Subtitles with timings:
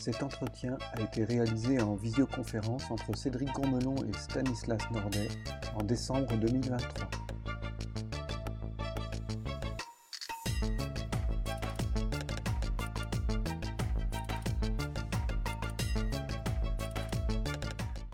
[0.00, 5.28] Cet entretien a été réalisé en visioconférence entre Cédric Gourmelon et Stanislas Nordet
[5.74, 7.10] en décembre 2023.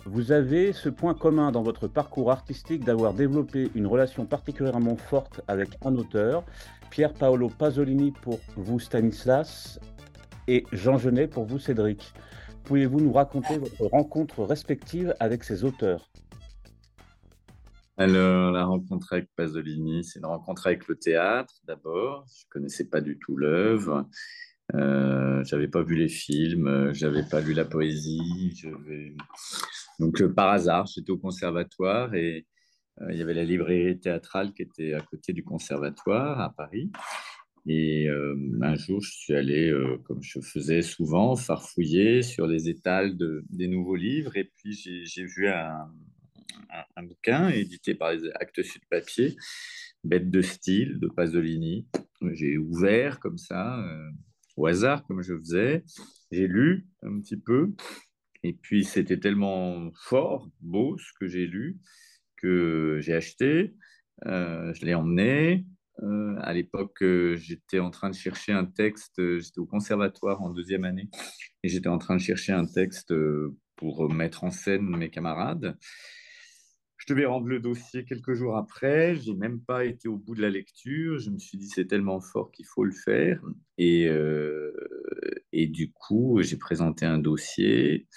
[0.06, 5.40] Vous avez ce point commun dans votre parcours artistique d'avoir développé une relation particulièrement forte
[5.46, 6.42] avec un auteur,
[6.90, 9.78] Pierre Paolo Pasolini pour vous Stanislas
[10.48, 12.12] et Jean Genet pour vous Cédric.
[12.64, 16.10] Pouvez-vous nous raconter votre rencontre respective avec ces auteurs?
[17.98, 22.26] Alors, la rencontre avec Pasolini, c'est une rencontre avec le théâtre d'abord.
[22.28, 24.08] Je ne connaissais pas du tout l'œuvre.
[24.74, 28.60] Euh, j'avais pas vu les films, j'avais pas lu la poésie.
[29.98, 32.46] Donc, euh, par hasard, j'étais au conservatoire et
[33.00, 36.90] euh, il y avait la librairie théâtrale qui était à côté du conservatoire à Paris.
[37.68, 43.16] Et euh, un jour, je suis allé, comme je faisais souvent, farfouiller sur les étals
[43.16, 44.36] de, des nouveaux livres.
[44.36, 45.90] Et puis, j'ai vu un,
[47.02, 49.36] bouquin édité par les Actes Sud Papier,
[50.04, 51.88] Bête de style de Pasolini.
[52.32, 53.84] J'ai ouvert comme ça,
[54.56, 55.84] au hasard, comme je faisais.
[56.30, 57.72] J'ai lu un petit peu.
[58.42, 61.78] Et puis, c'était tellement fort, beau ce que j'ai lu,
[62.36, 63.74] que j'ai acheté.
[64.26, 65.66] Euh, je l'ai emmené.
[66.02, 69.20] Euh, à l'époque, euh, j'étais en train de chercher un texte.
[69.38, 71.08] J'étais au conservatoire en deuxième année
[71.62, 73.14] et j'étais en train de chercher un texte
[73.76, 75.76] pour mettre en scène mes camarades.
[77.06, 79.14] Je devais rendre le dossier quelques jours après.
[79.16, 81.18] J'ai même pas été au bout de la lecture.
[81.18, 83.40] Je me suis dit c'est tellement fort qu'il faut le faire.
[83.78, 84.72] Et, euh,
[85.52, 88.08] et du coup, j'ai présenté un dossier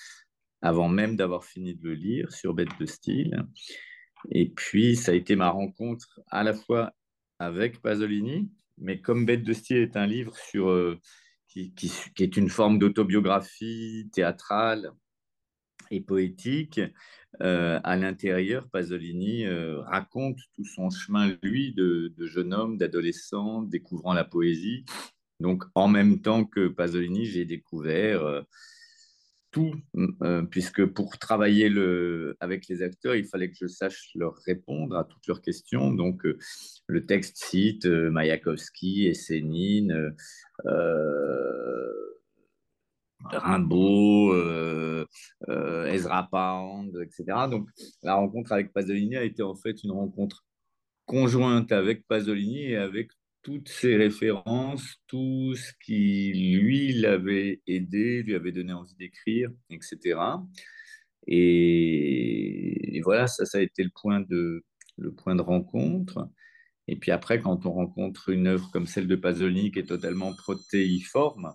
[0.61, 3.43] avant même d'avoir fini de le lire sur Bête de style.
[4.31, 6.93] Et puis, ça a été ma rencontre à la fois
[7.39, 10.99] avec Pasolini, mais comme Bête de style est un livre sur, euh,
[11.47, 14.91] qui, qui, est une forme d'autobiographie théâtrale
[15.91, 16.79] et poétique,
[17.41, 24.13] euh, à l'intérieur, Pasolini euh, raconte tout son chemin, lui, de, jeune homme, d'adolescent, découvrant
[24.13, 24.85] la poésie.
[25.39, 28.43] Donc, en même temps que Pasolini, j'ai découvert
[29.57, 34.35] euh, tout, puisque pour travailler le, avec les acteurs, il fallait que je sache leur
[34.45, 35.91] répondre à toutes leurs questions.
[35.91, 36.23] Donc,
[36.87, 40.15] le texte cite Mayakovsky, Essénine,
[43.25, 45.05] Rimbaud, euh,
[45.49, 47.47] euh, Ezra Pound, etc.
[47.49, 47.69] Donc
[48.01, 50.45] la rencontre avec Pasolini a été en fait une rencontre
[51.05, 53.11] conjointe avec Pasolini et avec
[53.41, 60.19] toutes ses références, tout ce qui lui l'avait aidé, lui avait donné envie d'écrire, etc.
[61.27, 64.63] Et, voilà, ça, ça a été le point de,
[64.97, 66.29] le point de rencontre.
[66.87, 70.33] Et puis après, quand on rencontre une œuvre comme celle de Pasolini qui est totalement
[70.33, 71.53] protéiforme,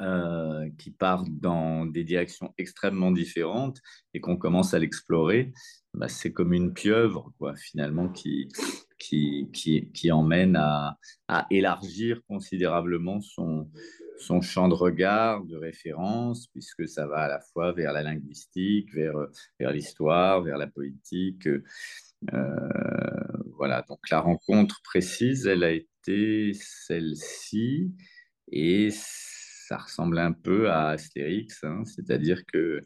[0.00, 3.80] euh, qui part dans des directions extrêmement différentes
[4.12, 5.52] et qu'on commence à l'explorer,
[5.94, 8.48] bah, c'est comme une pieuvre, quoi, finalement, qui,
[8.98, 13.70] qui, qui, qui emmène à, à, élargir considérablement son,
[14.18, 18.92] son champ de regard, de référence, puisque ça va à la fois vers la linguistique,
[18.94, 19.14] vers,
[19.60, 21.46] vers l'histoire, vers la politique.
[21.46, 21.60] Euh,
[23.56, 27.92] voilà, donc la rencontre précise, elle a été celle-ci,
[28.50, 28.90] et
[29.66, 32.84] ça ressemble un peu à Astérix, hein, c'est-à-dire que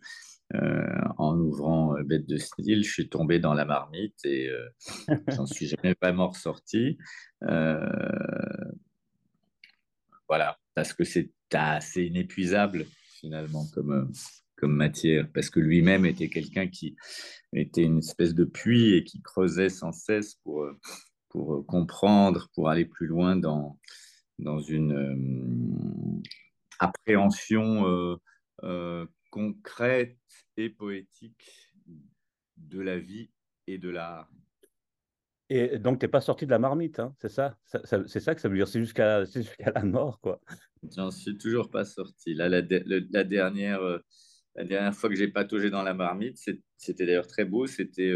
[0.55, 4.69] euh, en ouvrant euh, Bête de style, je suis tombé dans la marmite et euh,
[5.29, 6.99] j'en suis jamais vraiment ressorti.
[10.29, 12.87] voilà, parce que c'est assez inépuisable
[13.21, 14.13] finalement comme,
[14.57, 16.97] comme matière, parce que lui-même était quelqu'un qui
[17.53, 20.69] était une espèce de puits et qui creusait sans cesse pour,
[21.29, 23.79] pour comprendre, pour aller plus loin dans,
[24.39, 26.23] dans une
[26.79, 28.17] appréhension euh,
[28.65, 30.19] euh, concrète
[30.57, 31.73] et poétique
[32.57, 33.31] de la vie
[33.67, 34.31] et de l'art.
[35.51, 38.41] Et donc, tu n'es pas sorti de la marmite, hein, c'est ça, C'est ça que
[38.41, 39.25] ça veut dire, c'est jusqu'à
[39.75, 40.41] la mort, quoi.
[40.95, 42.35] J'en suis toujours pas sorti.
[42.35, 43.99] Là, la, la dernière, euh,
[44.57, 46.39] la dernière fois que j'ai pataugé dans la marmite,
[46.77, 48.13] c'était d'ailleurs très beau, c'était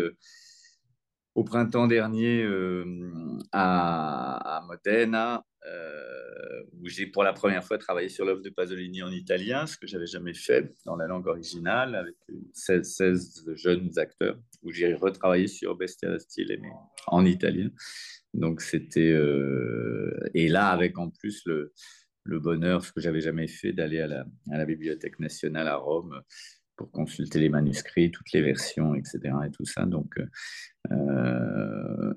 [1.35, 2.47] au printemps dernier
[3.53, 9.03] à, à, Modena, euh, où j'ai pour la première fois travaillé sur l'œuvre de Pasolini
[9.03, 12.17] en italien, ce que j'avais jamais fait dans la langue originale, avec
[12.53, 16.61] 16, 16 jeunes acteurs, où j'ai retravaillé sur Bestia Stile,
[17.07, 17.71] en italien.
[18.35, 21.73] Donc c'était euh, et là avec en plus le,
[22.25, 26.23] bonheur, ce que j'avais jamais fait, d'aller à la, à la Bibliothèque nationale à Rome
[26.77, 29.21] pour consulter les manuscrits, toutes les versions, etc.
[29.47, 29.85] et tout ça.
[29.85, 30.19] Donc
[30.91, 32.15] euh,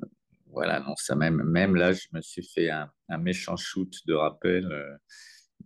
[0.56, 4.98] voilà, non, ça même, même là, je me suis fait un, méchant shoot de rappel.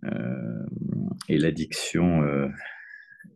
[0.04, 0.66] Euh,
[1.30, 2.52] et l'addiction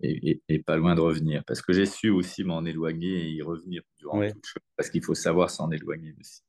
[0.01, 1.43] est, pas loin de revenir.
[1.45, 4.21] Parce que j'ai su aussi m'en éloigner et y revenir durant
[4.75, 6.41] Parce qu'il faut savoir s'en éloigner aussi.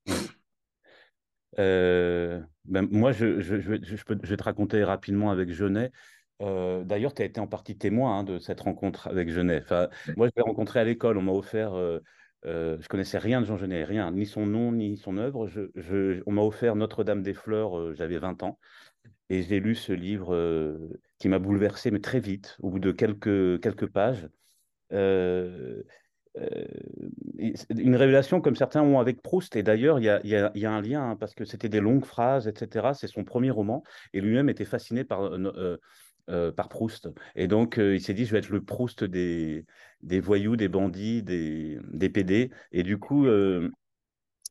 [1.57, 5.93] Ben, moi, je, je, je, je, peux, je vais te raconter rapidement avec Genet.
[6.43, 9.61] Euh, d'ailleurs, tu as été en partie témoin hein, de cette rencontre avec Genet.
[9.63, 11.19] Enfin, moi, je l'ai rencontré à l'école.
[11.19, 12.01] On m'a offert, euh,
[12.47, 15.49] euh, je connaissais rien de Jean Genet, rien, ni son nom, ni son œuvre.
[16.27, 18.59] On m'a offert Notre-Dame des Fleurs, j'avais 20 ans.
[19.31, 20.79] Et j'ai lu ce livre
[21.19, 24.29] qui m'a bouleversé, mais très vite, au bout de quelques, quelques pages.
[24.91, 25.85] une
[27.97, 29.57] révélation comme certains ont avec Proust.
[29.57, 31.81] Et d'ailleurs, il y a, y, y a, un lien, hein, parce que c'était des
[31.81, 32.93] longues phrases, etc.
[32.95, 33.83] C'est son premier roman.
[34.13, 35.39] Et lui-même était fasciné par
[36.31, 37.09] euh, par Proust.
[37.35, 39.67] Et donc, euh, il s'est dit, je vais être le Proust des,
[40.03, 42.51] des voyous, des bandits, des, des PD.
[42.73, 43.71] Et du coup, euh,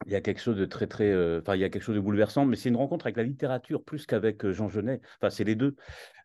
[0.05, 1.13] il y a quelque chose de très, très.
[1.39, 3.83] Enfin, il y a quelque chose de bouleversant, mais c'est une rencontre avec la littérature
[3.83, 5.01] plus qu'avec Jean Genet.
[5.19, 5.75] Enfin, c'est les deux.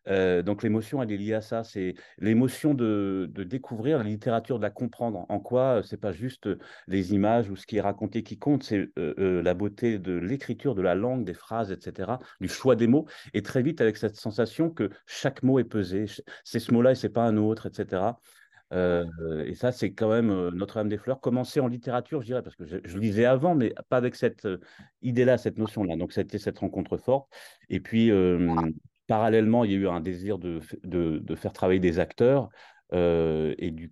[0.07, 1.63] Euh, donc l'émotion, elle est liée à ça.
[1.63, 5.25] C'est l'émotion de, découvrir la littérature, de la comprendre.
[5.29, 8.37] En quoi euh, c'est pas juste euh, les images ou ce qui est raconté qui
[8.37, 12.11] compte, c'est la beauté de l'écriture, de la langue, des phrases, etc.,
[12.41, 13.05] du choix des mots.
[13.33, 16.05] Et très vite avec cette sensation que chaque mot est pesé.
[16.43, 18.01] C'est ce mot-là et c'est pas un autre, etc.
[18.71, 21.19] et ça, c'est quand même Notre-Dame des Fleurs.
[21.19, 24.47] Commencer en littérature, je dirais, parce que je, lisais avant, mais pas avec cette
[25.01, 25.95] idée-là, cette notion-là.
[25.95, 27.27] Donc, c'était cette rencontre forte.
[27.69, 28.11] Et puis,
[29.09, 32.47] Parallèlement, il y a eu un désir de, de, faire travailler des acteurs.
[32.93, 33.91] Euh, et, du,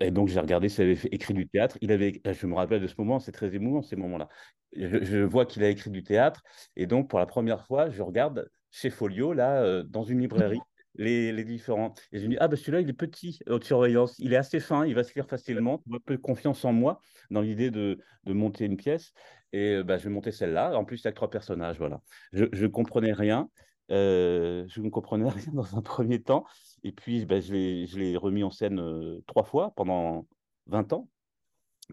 [0.00, 1.76] et donc, j'ai regardé s'il avait écrit du théâtre.
[1.82, 4.26] Il avait, je me rappelle de ce moment, c'est très émouvant ces moments-là.
[4.74, 6.42] Je, vois qu'il a écrit du théâtre.
[6.76, 10.62] Et donc, pour la première fois, je regarde chez Folio, là, euh, dans une librairie,
[10.96, 11.94] les, les, différents.
[12.12, 14.18] Et je me dis, ah, ben celui-là, il est petit, haute surveillance.
[14.18, 15.82] Il est assez fin, il va se lire facilement.
[15.92, 17.00] Un peu confiance en moi
[17.30, 19.12] dans l'idée de, de, monter une pièce.
[19.52, 20.76] Et bah, je vais monter celle-là.
[20.76, 21.78] En plus, il y a trois personnages.
[21.78, 22.00] Voilà.
[22.32, 23.48] Je ne comprenais rien.
[23.90, 26.44] Euh, je ne comprenais rien dans un premier temps.
[26.82, 27.52] Et puis, ben, je
[27.98, 30.26] l'ai remis en scène euh, trois fois pendant
[30.66, 31.08] 20 ans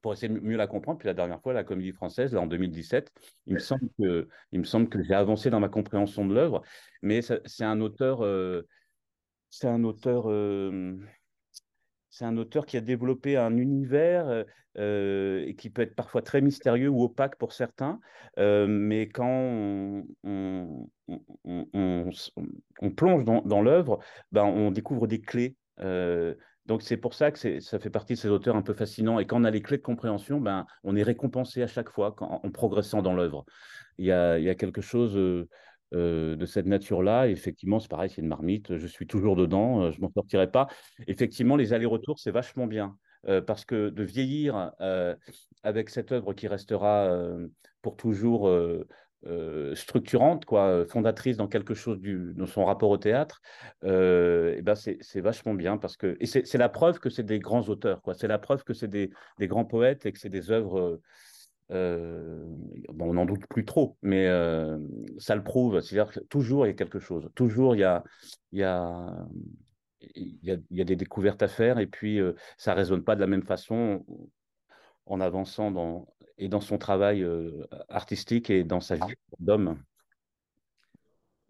[0.01, 0.97] pour essayer de mieux la comprendre.
[0.99, 3.11] Puis la dernière fois, la comédie française, là, en 2017,
[3.47, 6.61] il me semble que, il me semble que j'ai avancé dans ma compréhension de l'œuvre.
[7.01, 8.67] Mais c'est un auteur, euh,
[9.51, 10.27] c'est un auteur
[12.11, 14.43] c'est un auteur qui a développé un univers euh,
[14.77, 17.99] euh, et qui peut être parfois très mystérieux ou opaque pour certains,
[18.37, 20.85] euh, mais quand on,
[22.95, 23.99] plonge dans, l'œuvre,
[24.31, 25.55] ben, on découvre des clés.
[26.65, 29.19] donc c'est pour ça que ça fait partie de ces auteurs un peu fascinants.
[29.19, 32.15] Et quand on a les clés de compréhension, ben, on est récompensé à chaque fois
[32.19, 33.45] en progressant dans l'œuvre.
[33.97, 35.47] Il y a quelque chose
[35.93, 37.27] euh, de cette nature-là.
[37.27, 40.67] Effectivement, c'est pareil, c'est une marmite, je suis toujours dedans, euh, je m'en sortirai pas.
[41.07, 42.95] Effectivement, les allers-retours, c'est vachement bien.
[43.27, 44.71] Euh, parce que de vieillir
[45.63, 47.13] avec cette œuvre qui restera
[47.81, 48.49] pour toujours
[49.73, 53.41] structurante, quoi, fondatrice dans quelque chose du, dans son rapport au théâtre,
[53.83, 57.67] et ben c'est vachement bien parce que et c'est la preuve que c'est des grands
[57.69, 58.01] auteurs.
[58.15, 60.99] C'est la preuve que c'est des, des, grands poètes et que c'est des œuvres
[61.71, 62.43] euh,
[62.89, 64.77] bon, on n'en doute plus trop, mais euh,
[65.17, 65.79] ça le prouve.
[65.81, 67.29] C'est-à-dire que toujours il y a quelque chose.
[67.35, 68.03] Toujours il y a,
[68.51, 69.25] il y a,
[70.15, 72.77] il y a, il y a des découvertes à faire et puis euh, ça ne
[72.77, 74.05] résonne pas de la même façon
[75.05, 76.07] en avançant dans,
[76.37, 77.25] et dans son travail
[77.89, 79.81] artistique et dans sa vie d'homme.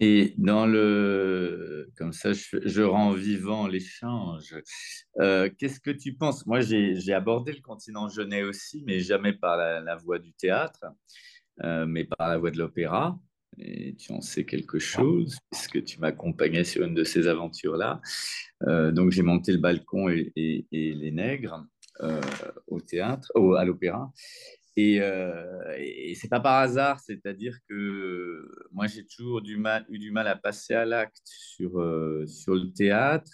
[0.03, 4.55] Et dans le, comme ça, je, rends vivant l'échange.
[5.19, 6.47] Euh, Qu'est-ce que tu penses?
[6.47, 10.85] Moi, j'ai abordé le continent genêt aussi, mais jamais par la, voie du théâtre,
[11.63, 13.19] euh, mais par la voie de l'opéra.
[13.59, 18.01] Et tu en sais quelque chose, puisque tu m'accompagnais sur une de ces aventures-là.
[18.63, 21.63] Euh, donc, j'ai monté le balcon et, et, les nègres
[22.65, 24.11] au théâtre, au, à l'opéra.
[24.77, 30.27] Et, euh, et c'est pas par hasard, c'est-à-dire que moi j'ai toujours eu du mal
[30.27, 33.31] à passer à l'acte sur, euh, sur le théâtre,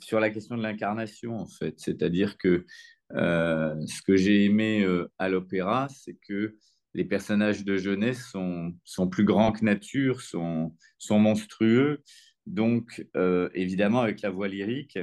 [0.00, 1.74] sur la question de l'incarnation en fait.
[1.78, 2.64] C'est-à-dire que
[3.12, 6.56] euh, ce que j'ai aimé euh, à l'opéra, c'est que
[6.94, 12.02] les personnages de jeunesse sont, sont plus grands que nature, sont, sont monstrueux.
[12.46, 13.06] Donc
[13.52, 14.98] évidemment avec la voix lyrique,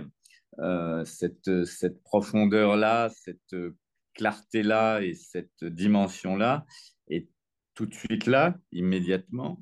[1.06, 3.56] cette, cette profondeur-là, cette
[4.16, 6.66] clarté-là et cette dimension-là
[7.10, 7.28] est
[7.76, 9.62] tout de suite là, immédiatement.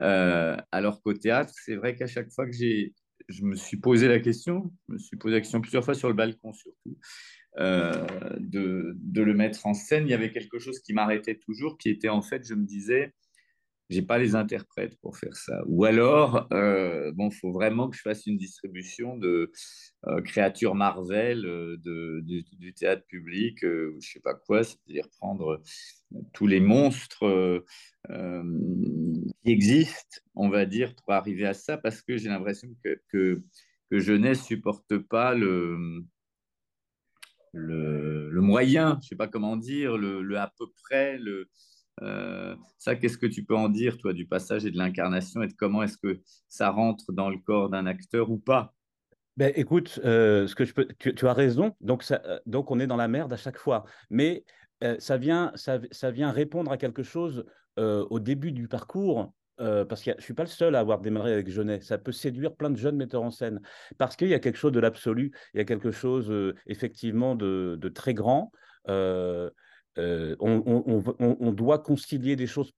[0.00, 2.94] Euh, alors qu'au théâtre, c'est vrai qu'à chaque fois que j'ai,
[3.28, 6.08] je me suis posé la question, je me suis posé la question plusieurs fois sur
[6.08, 6.98] le balcon surtout,
[7.58, 8.06] euh,
[8.38, 11.90] de, de, le mettre en scène, il y avait quelque chose qui m'arrêtait toujours, qui
[11.90, 13.12] était en fait, je me disais,
[13.90, 15.62] j'ai pas les interprètes pour faire ça.
[15.66, 19.50] Ou alors, euh, bon, faut vraiment que je fasse une distribution de
[20.06, 25.62] euh, créatures Marvel euh, de, du, théâtre public, euh, je sais pas quoi, c'est-à-dire prendre
[26.32, 27.64] tous les monstres
[28.08, 33.42] qui existent, on va dire, pour arriver à ça, parce que j'ai l'impression que, que,
[33.90, 36.04] que supporte pas le,
[37.52, 41.48] le, le, moyen, je sais pas comment dire, le, le à peu près, le
[42.02, 45.48] euh, ça, qu'est-ce que tu peux en dire, toi, du passage et de l'incarnation et
[45.48, 48.74] de comment est-ce que ça rentre dans le corps d'un acteur ou pas?
[49.36, 51.74] Ben, écoute, euh, ce que je peux, tu, as raison.
[51.80, 53.84] Donc, euh, donc, on est dans la merde à chaque fois.
[54.10, 54.44] Mais
[55.00, 57.44] ça, vient, ça, vient répondre à quelque chose
[57.76, 59.32] au début du parcours.
[59.56, 61.80] parce que je ne suis pas le seul à avoir démarré avec Genet.
[61.80, 63.60] Ça peut séduire plein de jeunes metteurs en scène.
[63.96, 66.32] Parce qu'il y a quelque chose de l'absolu, il y a quelque chose
[66.66, 68.52] effectivement de, très grand.
[69.96, 72.72] On, doit concilier des choses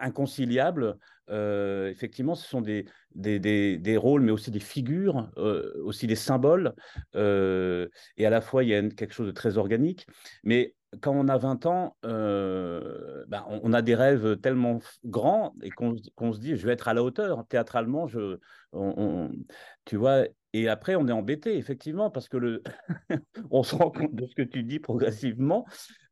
[0.00, 0.96] inconciliables.
[1.28, 6.74] Euh, effectivement, ce sont des, des, rôles, mais aussi des figures, euh, aussi des symboles.
[7.14, 10.06] et à la fois, il y a quelque chose de très organique.
[10.44, 15.96] Mais quand on a 20 ans, ben, on, a des rêves tellement grands et qu'on
[16.32, 17.46] se dit, je vais être à la hauteur.
[17.48, 18.38] Théâtralement, je,
[19.84, 20.26] tu vois,
[20.56, 22.62] et après, on est embêté, effectivement, parce que le...
[23.50, 25.66] on se rend compte de ce que tu dis progressivement,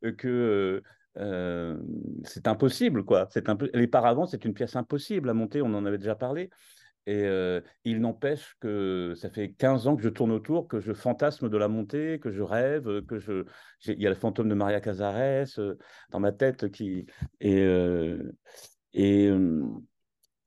[0.04, 0.82] euh, que euh,
[1.16, 1.78] euh,
[2.24, 3.26] c'est impossible, quoi.
[3.30, 3.48] C'est.
[3.72, 6.50] Les paravents, c'est une pièce impossible à monter, on en avait déjà parlé.
[7.06, 7.26] Et
[7.84, 11.56] il n'empêche que ça fait 15 ans que je tourne autour, que je fantasme de
[11.58, 13.44] la montée, que je rêve, que je...
[13.86, 15.60] Il y a le fantôme de Maria Cazares
[16.10, 17.06] dans ma tête qui...
[17.40, 17.62] Et...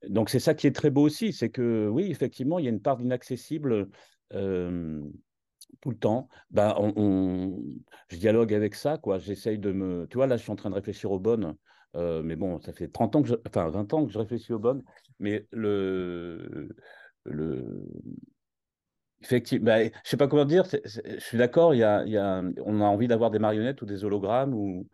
[0.08, 2.70] donc c'est ça qui est très beau aussi, c'est que oui, effectivement, il y a
[2.70, 3.88] une part d'inaccessible
[4.34, 5.00] euh,
[5.80, 6.28] tout le temps.
[6.50, 7.62] Ben, on,
[8.08, 9.18] je dialogue avec ça, quoi.
[9.18, 10.06] J'essaye de me.
[10.08, 11.54] Tu vois, là, je suis en train de réfléchir aux bonnes.
[11.96, 13.34] Euh, mais bon, ça fait 30 ans que je...
[13.46, 14.84] enfin 20 ans que je réfléchis aux bonnes.
[15.18, 16.68] Mais le,
[17.24, 17.82] le,
[19.20, 23.30] Effectivement, bah, je ne sais pas comment dire, je suis d'accord, on a envie d'avoir
[23.30, 24.86] des marionnettes ou des hologrammes ou,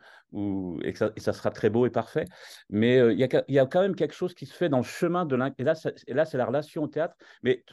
[0.82, 2.24] et, ça, sera très beau et parfait,
[2.68, 5.26] mais euh, il, y a, quand même quelque chose qui se fait dans le chemin
[5.26, 5.92] de l'incarnation.
[6.08, 7.64] Et là, c'est la relation au théâtre, mais,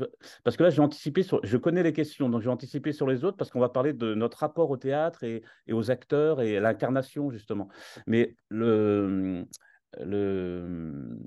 [0.44, 3.38] parce que là, j'ai anticipé je connais les questions, donc j'ai anticipé sur les autres
[3.38, 6.60] parce qu'on va parler de notre rapport au théâtre et, et aux acteurs et à
[6.60, 7.68] l'incarnation, justement.
[8.06, 9.48] Mais le,
[10.00, 11.18] le,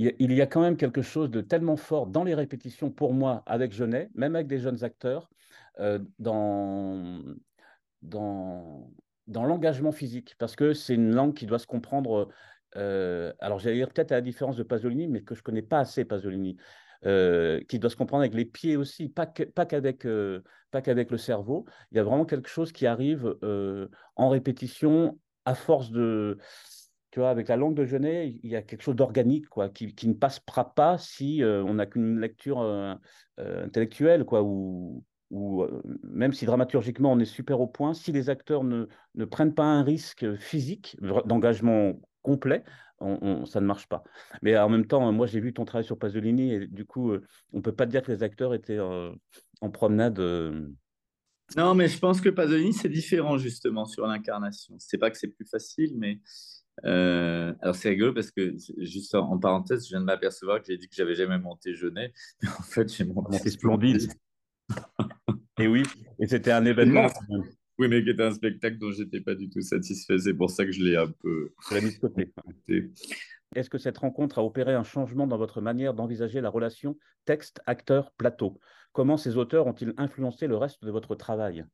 [0.00, 3.42] il y a quand même quelque chose de tellement fort dans les répétitions pour moi
[3.46, 5.28] avec Genet, même avec des jeunes acteurs,
[5.78, 7.20] euh, dans,
[8.02, 8.90] dans,
[9.26, 12.28] dans l'engagement physique, parce que c'est une langue qui doit se comprendre.
[12.76, 15.62] Euh, alors, j'allais dire peut-être à la différence de Pasolini, mais que je ne connais
[15.62, 16.56] pas assez Pasolini,
[17.04, 21.66] euh, qui doit se comprendre avec les pieds aussi, pas pas qu'avec le cerveau.
[21.90, 23.36] Il y a vraiment quelque chose qui arrive
[24.16, 26.38] en répétition à force de
[27.10, 29.94] tu vois, avec la langue de Genet, il y a quelque chose d'organique, quoi, qui,
[29.94, 32.94] qui, ne passera pas si euh, on n'a qu'une lecture euh,
[33.40, 35.66] euh, intellectuelle, quoi, ou, ou
[36.04, 38.86] même si dramaturgiquement on est super au point, si les acteurs ne,
[39.16, 42.64] ne prennent pas un risque physique d'engagement complet,
[43.00, 44.04] ça ne marche pas.
[44.42, 47.56] Mais en même temps, moi j'ai vu ton travail sur Pasolini et du coup, on
[47.56, 50.20] ne peut pas dire que les acteurs étaient en promenade.
[51.56, 54.76] Non, mais je pense que Pasolini, c'est différent justement sur l'incarnation.
[54.78, 56.20] C'est pas que c'est plus facile, mais
[56.84, 60.78] euh, alors c'est rigolo parce que, juste en, parenthèse, je viens de m'apercevoir que j'ai
[60.78, 63.38] dit que j'avais jamais monté Jeunet, mais en fait j'ai monté.
[63.38, 64.10] C'est splendide.
[65.58, 65.82] et oui,
[66.18, 67.08] et c'était un événement.
[67.78, 70.18] Oui, mais qui était un spectacle dont j'étais pas du tout satisfait.
[70.18, 71.54] C'est pour ça que je l'ai un peu.
[73.56, 77.62] Est-ce que cette rencontre a opéré un changement dans votre manière d'envisager la relation texte,
[77.66, 78.60] acteur, plateau
[78.92, 81.64] Comment ces auteurs ont-ils influencé le reste de votre travail?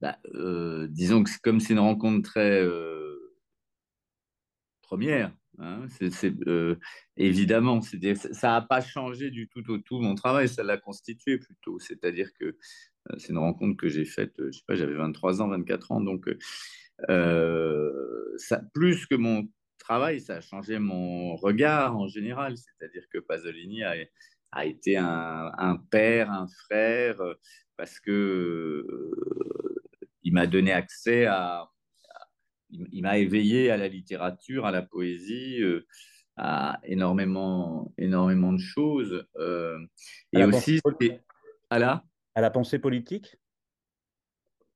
[0.00, 3.09] Bah, euh, Disons que comme c'est une rencontre très euh,
[4.90, 5.32] première.
[5.58, 6.74] Hein, c'est, euh,
[7.16, 11.78] évidemment, ça n'a pas changé du tout au tout mon travail, ça l'a constitué plutôt.
[11.78, 15.42] C'est-à-dire que euh, c'est une rencontre que j'ai faite, euh, je sais pas, j'avais 23
[15.42, 16.28] ans, 24 ans, donc
[17.06, 22.56] ça, plus que mon travail, ça a changé mon regard en général.
[22.56, 23.94] C'est-à-dire que Pasolini a,
[24.64, 27.22] été un, un, père, un frère,
[27.76, 28.84] parce que
[30.24, 31.70] il m'a donné accès à,
[32.72, 35.86] il, m'a éveillé à la littérature, à la poésie, euh,
[36.36, 39.26] à énormément, énormément de choses.
[39.36, 39.78] Euh,
[40.32, 40.80] et aussi
[41.70, 42.04] à la...
[42.34, 43.36] à la pensée politique?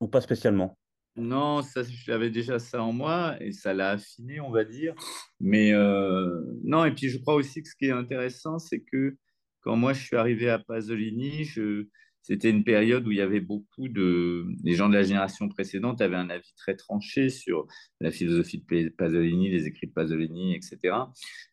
[0.00, 0.76] Ou pas spécialement?
[1.16, 4.94] Non, ça, j'avais déjà ça en moi et ça l'a affiné, on va dire.
[5.38, 9.16] Mais euh, non, et puis je crois aussi que ce qui est intéressant, c'est que
[9.60, 11.86] quand moi je suis arrivé à Pasolini, je,
[12.24, 14.46] c'était une période où il y avait beaucoup de.
[14.62, 17.66] Les gens de la génération précédente avaient un avis très tranché sur
[18.00, 20.96] la philosophie de Pasolini, les écrits de Pasolini, etc.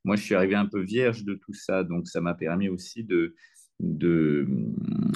[0.05, 3.03] Moi, je suis arrivé un peu vierge de tout ça, donc ça m'a permis aussi
[3.03, 3.35] de,
[3.81, 4.47] de,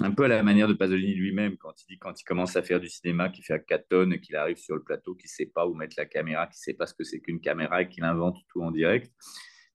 [0.01, 2.61] un peu à la manière de Pasolini lui-même, quand il dit quand il commence à
[2.61, 5.35] faire du cinéma, qu'il fait à 4 tonnes, qu'il arrive sur le plateau, qu'il ne
[5.35, 7.81] sait pas où mettre la caméra, qu'il ne sait pas ce que c'est qu'une caméra
[7.81, 9.09] et qu'il invente tout en direct.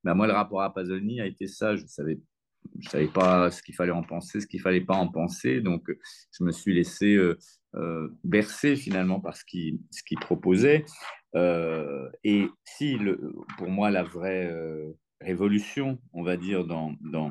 [0.05, 1.75] Ben moi, le rapport à Pasolini a été ça.
[1.75, 2.19] Je savais,
[2.79, 5.61] je savais pas ce qu'il fallait en penser, ce qu'il fallait pas en penser.
[5.61, 5.91] Donc,
[6.39, 7.39] je me suis laissé euh,
[7.75, 10.85] euh, bercer finalement par ce qu'il qui proposait.
[11.37, 14.53] Euh, et si, le, pour moi, la vraie
[15.21, 17.31] révolution, on va dire, dans, dans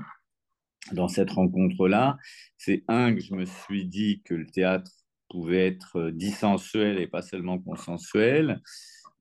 [0.94, 2.18] dans cette rencontre-là,
[2.58, 4.92] c'est un que je me suis dit que le théâtre
[5.30, 8.62] pouvait être dissensuel et pas seulement consensuel.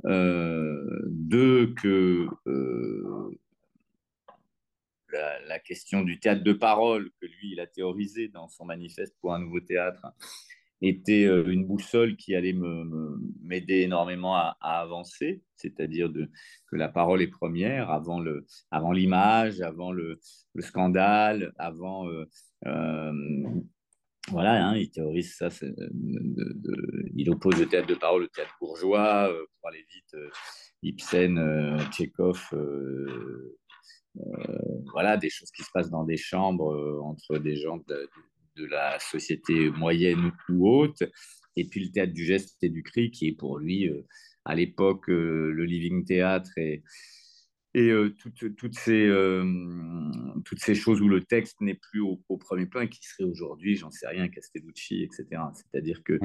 [0.04, 3.30] Euh, deux, que euh,
[5.12, 9.34] la, question du théâtre de parole que lui, il a théorisé dans son manifeste pour
[9.34, 10.06] un nouveau théâtre,
[10.80, 12.54] était euh, une boussole qui allait
[13.42, 16.10] m'aider énormément à, avancer, c'est-à-dire
[16.70, 18.20] que la parole est première avant
[18.92, 20.20] l'image, avant, le,
[20.60, 22.08] scandale, avant...
[22.08, 22.24] Euh,
[22.66, 23.12] euh,
[24.30, 25.48] voilà, hein, il théorise ça,
[27.14, 30.14] il oppose le théâtre de parole au théâtre bourgeois, pour aller vite,
[30.82, 32.50] Ibsen, Tchekhov,
[34.92, 38.08] voilà, des choses qui se passent dans des chambres entre des gens de,
[38.58, 41.02] de la société moyenne ou haute,
[41.56, 44.06] et puis le théâtre du geste et du cri, qui est pour lui, euh,
[44.44, 46.82] à l'époque, euh, le living théâtre et,
[47.74, 49.08] et euh, toutes, toutes, ces,
[50.44, 53.76] toutes ces choses où le texte n'est plus au, premier plan et qui serait aujourd'hui,
[53.76, 55.42] j'en sais rien, Castellucci, etc.
[55.54, 56.18] C'est-à-dire que,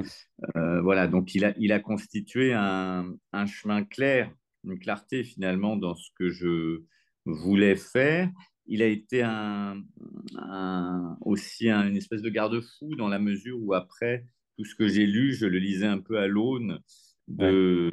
[0.81, 4.31] voilà, donc il a, il a constitué un, un chemin clair,
[4.63, 6.83] une clarté finalement dans ce que je
[7.25, 8.29] voulais faire.
[8.65, 9.83] Il a été un,
[11.21, 14.25] aussi une espèce de garde-fou dans la mesure où après
[14.57, 16.79] tout ce que j'ai lu, je le lisais un peu à l'aune
[17.27, 17.91] de,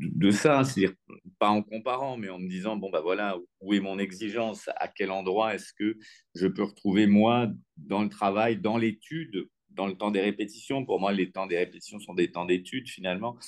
[0.00, 0.94] de, ça, c'est-à-dire
[1.38, 4.88] pas en comparant, mais en me disant, bon, bah voilà, où est mon exigence, à
[4.88, 5.96] quel endroit est-ce que
[6.34, 10.84] je peux retrouver moi dans le travail, dans l'étude, dans le temps des répétitions?
[10.84, 13.38] Pour moi, les temps des répétitions sont des temps d'étude finalement.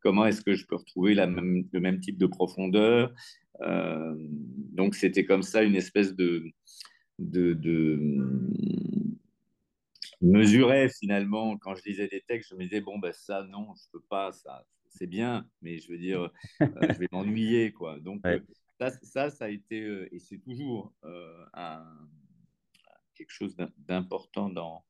[0.00, 3.12] Comment est-ce que je peux retrouver la même, le même type de profondeur?
[3.60, 6.44] Donc c'était comme ça une espèce de,
[7.18, 7.98] de, de
[10.20, 13.84] mesurais finalement quand je lisais des textes, je me disais bon ben ça non, je
[13.92, 17.98] peux pas, ça c'est bien, mais je veux dire euh, je vais m'ennuyer quoi.
[18.00, 18.40] Donc euh,
[18.78, 20.92] ça, ça, ça a été et c'est toujours
[21.54, 21.84] un,
[23.14, 24.84] quelque chose d'important dans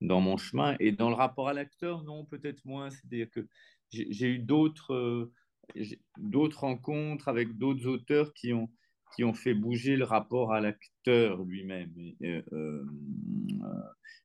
[0.00, 0.76] dans mon chemin.
[0.80, 3.46] Et dans le rapport à l'acteur non peut-être moins, c'est-à-dire que
[3.90, 5.30] j'ai eu d'autres
[6.18, 8.68] d'autres rencontres avec d'autres auteurs qui ont,
[9.14, 11.92] qui ont fait bouger le rapport à l'acteur lui-même.
[12.22, 12.84] Euh, euh,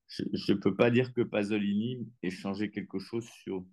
[0.07, 3.63] je ne peux pas dire que Pasolini ait changé quelque chose sur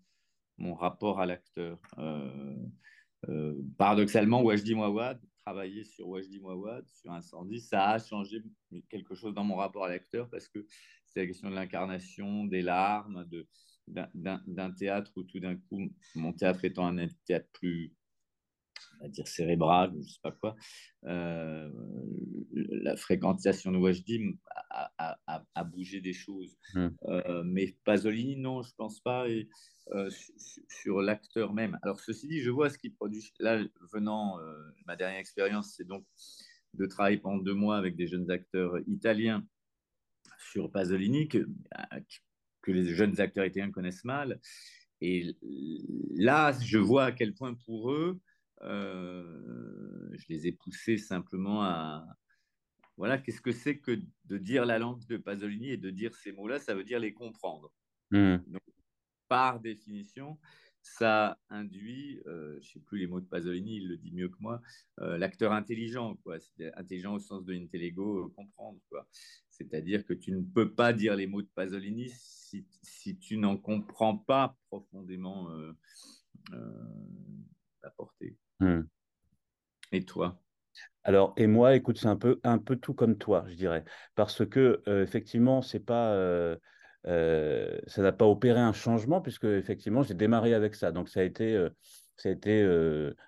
[0.59, 1.79] mon rapport à l'acteur.
[1.99, 8.43] Euh, paradoxalement, Wajdi Mouawad, travailler sur Wajdi Mouawad, sur Incendie, ça a changé
[8.89, 10.67] quelque chose dans mon rapport à l'acteur parce que
[11.07, 13.49] c'est la question de l'incarnation, des larmes, de,
[13.89, 17.95] d'un théâtre où tout d'un coup, mon théâtre étant un théâtre plus,
[18.99, 20.57] on va dire cérébral, je ne sais pas quoi,
[21.05, 21.71] euh,
[22.53, 24.39] la fréquentation de Wajdi
[24.71, 25.19] a,
[25.55, 26.57] a, bougé des choses.
[26.75, 26.89] Mmh.
[27.05, 29.29] Euh, mais Pasolini, non, je ne pense pas.
[29.29, 29.49] Et,
[29.93, 30.11] euh,
[30.69, 31.79] sur, l'acteur même.
[31.83, 33.33] Alors, ceci dit, je vois ce qu'il produit.
[33.39, 34.37] Là, venant,
[34.87, 36.05] ma dernière expérience, c'est donc
[36.75, 39.47] de travailler pendant deux mois avec des jeunes acteurs italiens
[40.39, 41.47] sur Pasolini, que,
[42.67, 44.41] que les jeunes acteurs italiens connaissent mal.
[45.01, 45.37] Et
[46.17, 48.19] là, je vois à quel point pour eux,
[48.63, 52.05] euh, je les ai poussés simplement à...
[52.97, 56.33] Voilà, qu'est-ce que c'est que de dire la langue de Pasolini et de dire ces
[56.33, 57.71] mots-là, ça veut dire les comprendre.
[58.11, 58.39] Hmm.
[58.47, 58.63] Donc,
[59.29, 60.39] par définition,
[60.81, 64.29] ça induit, euh, je ne sais plus les mots de Pasolini, il le dit mieux
[64.29, 64.63] que moi,
[65.01, 66.39] euh, l'acteur intelligent, quoi.
[66.75, 69.07] intelligent au sens de intellego, comprendre, quoi.
[69.57, 74.17] C'est-à-dire que tu ne peux pas dire les mots de Pasolini si, tu n'en comprends
[74.17, 75.73] pas profondément euh,
[76.53, 76.71] euh,
[77.83, 78.37] la portée.
[78.61, 78.83] Hmm.
[79.93, 80.41] Et toi?
[81.05, 83.85] Alors, et moi, écoute, c'est un peu, un peu tout comme toi, je dirais.
[84.15, 86.13] Parce que, euh, effectivement, c'est pas,
[87.05, 90.93] ça n'a pas opéré un changement, puisque, effectivement, j'ai démarré avec ça.
[90.93, 91.69] Donc, ça a été,
[92.17, 92.63] ça a été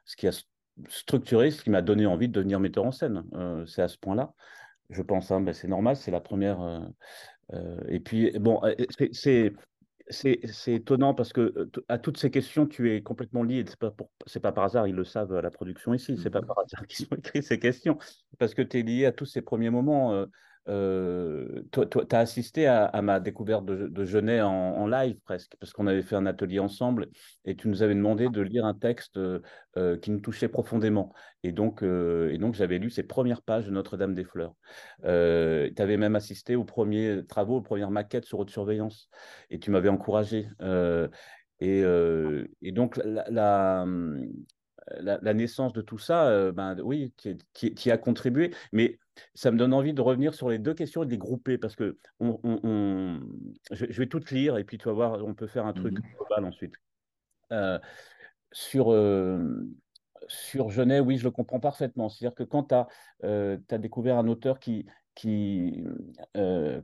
[0.04, 0.32] ce qui a
[0.88, 3.24] structuré, ce qui m'a donné envie de devenir metteur en scène.
[3.66, 4.34] c'est à ce point-là,
[4.90, 5.30] je pense.
[5.30, 6.60] Hein, ben, c'est normal, c'est la première,
[7.54, 8.74] euh, et puis, bon, euh,
[10.10, 13.64] c'est étonnant parce que euh, à toutes ces questions, tu es complètement lié.
[13.66, 13.90] C'est pas,
[14.42, 16.16] pas par hasard, ils le savent à la production ici.
[16.22, 17.98] C'est pas mmh par hasard qu'ils ont écrit ces questions
[18.38, 20.26] parce que tu es lié à tous ces premiers moments.
[20.68, 25.86] Euh, toi, tu as assisté à, ma découverte de, Genet en, live presque, parce qu'on
[25.86, 27.08] avait fait un atelier ensemble
[27.44, 31.12] et tu nous avais demandé de lire un texte euh, qui nous touchait profondément.
[31.42, 34.54] Et donc, et donc j'avais lu ces premières pages de Notre-Dame des Fleurs.
[35.02, 35.08] tu
[35.82, 39.08] avais même assisté aux premiers travaux, aux premières maquettes sur haute surveillance
[39.50, 40.48] et tu m'avais encouragé.
[41.60, 43.84] Et, et, donc, la,
[45.00, 47.12] la, naissance de tout ça, euh, ben, oui,
[47.52, 48.54] qui, a contribué.
[48.72, 48.98] Mais
[49.34, 51.76] ça me donne envie de revenir sur les deux questions et de les grouper parce
[51.76, 53.20] que on,
[53.70, 56.02] je, vais toutes lire et puis tu vas voir, on peut faire un truc mmh
[56.16, 56.74] global ensuite.
[57.52, 57.78] Euh,
[58.52, 59.66] sur, euh,
[60.26, 62.08] sur Genet, oui, je le comprends parfaitement.
[62.08, 62.88] C'est-à-dire que quand tu as,
[63.22, 65.84] as, découvert un auteur qui, qui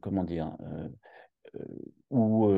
[0.00, 0.56] comment dire,
[2.10, 2.50] ou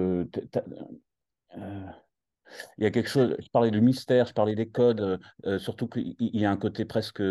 [2.78, 5.58] il y a quelque chose, je parlais du mystère, je parlais des codes, euh, euh,
[5.58, 7.22] surtout qu'il y a un côté presque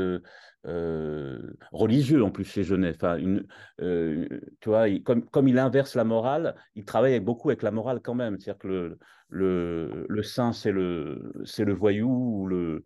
[0.65, 1.39] euh,
[1.71, 2.95] religieux en plus chez Genet.
[2.95, 3.45] Enfin, une,
[3.79, 8.15] tu vois, comme, comme il inverse la morale, il travaille beaucoup avec la morale quand
[8.15, 8.39] même.
[8.39, 8.99] C'est-à-dire que le,
[9.29, 12.83] le, le saint, c'est le, c'est le voyou, ou le,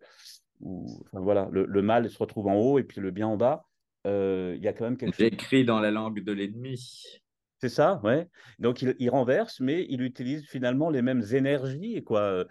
[0.62, 3.66] enfin, voilà, le, le, mal se retrouve en haut et puis le bien en bas.
[4.04, 5.26] il y a quand même quelque chose.
[5.26, 7.20] Écrit dans la langue de l'ennemi.
[7.60, 8.26] C'est ça, ouais.
[8.58, 12.46] Donc il, renverse, mais il utilise finalement les mêmes énergies, quoi.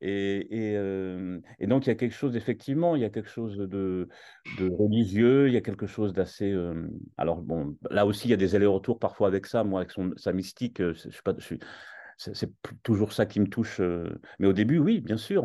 [0.00, 3.28] Et, et, euh, et, donc il y a quelque chose, effectivement, il y a quelque
[3.28, 4.08] chose de,
[4.58, 6.50] religieux, il y a quelque chose d'assez.
[6.50, 9.90] Euh, alors bon, là aussi il y a des allers-retours parfois avec ça, moi avec
[9.90, 11.34] son, sa mystique, euh, je sais pas,
[12.16, 12.50] c'est
[12.82, 13.82] toujours ça qui me touche.
[14.38, 15.44] mais au début, oui, bien sûr,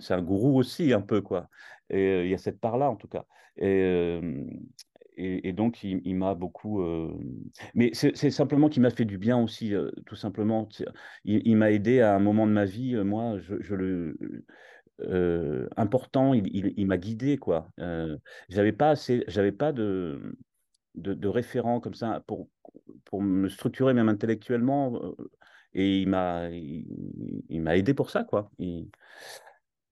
[0.00, 1.48] c'est un gourou aussi un peu, quoi.
[1.88, 3.26] Et il y a cette part-là en tout cas.
[3.58, 4.18] Et,
[5.22, 6.82] et, donc, il, m'a beaucoup.
[6.82, 7.12] Euh,
[7.74, 10.68] mais c'est simplement qu'il m'a fait du bien aussi, euh, tout simplement.
[11.24, 12.96] Il, m'a aidé à un moment de ma vie.
[12.96, 13.38] Euh, moi,
[15.76, 17.68] important, il, m'a guidé, quoi.
[18.48, 20.34] j'avais pas assez, j'avais pas de,
[21.24, 22.48] référents comme ça pour,
[23.04, 25.14] pour me structurer même intellectuellement.
[25.74, 28.50] Et il m'a, il, m'a aidé pour ça, quoi.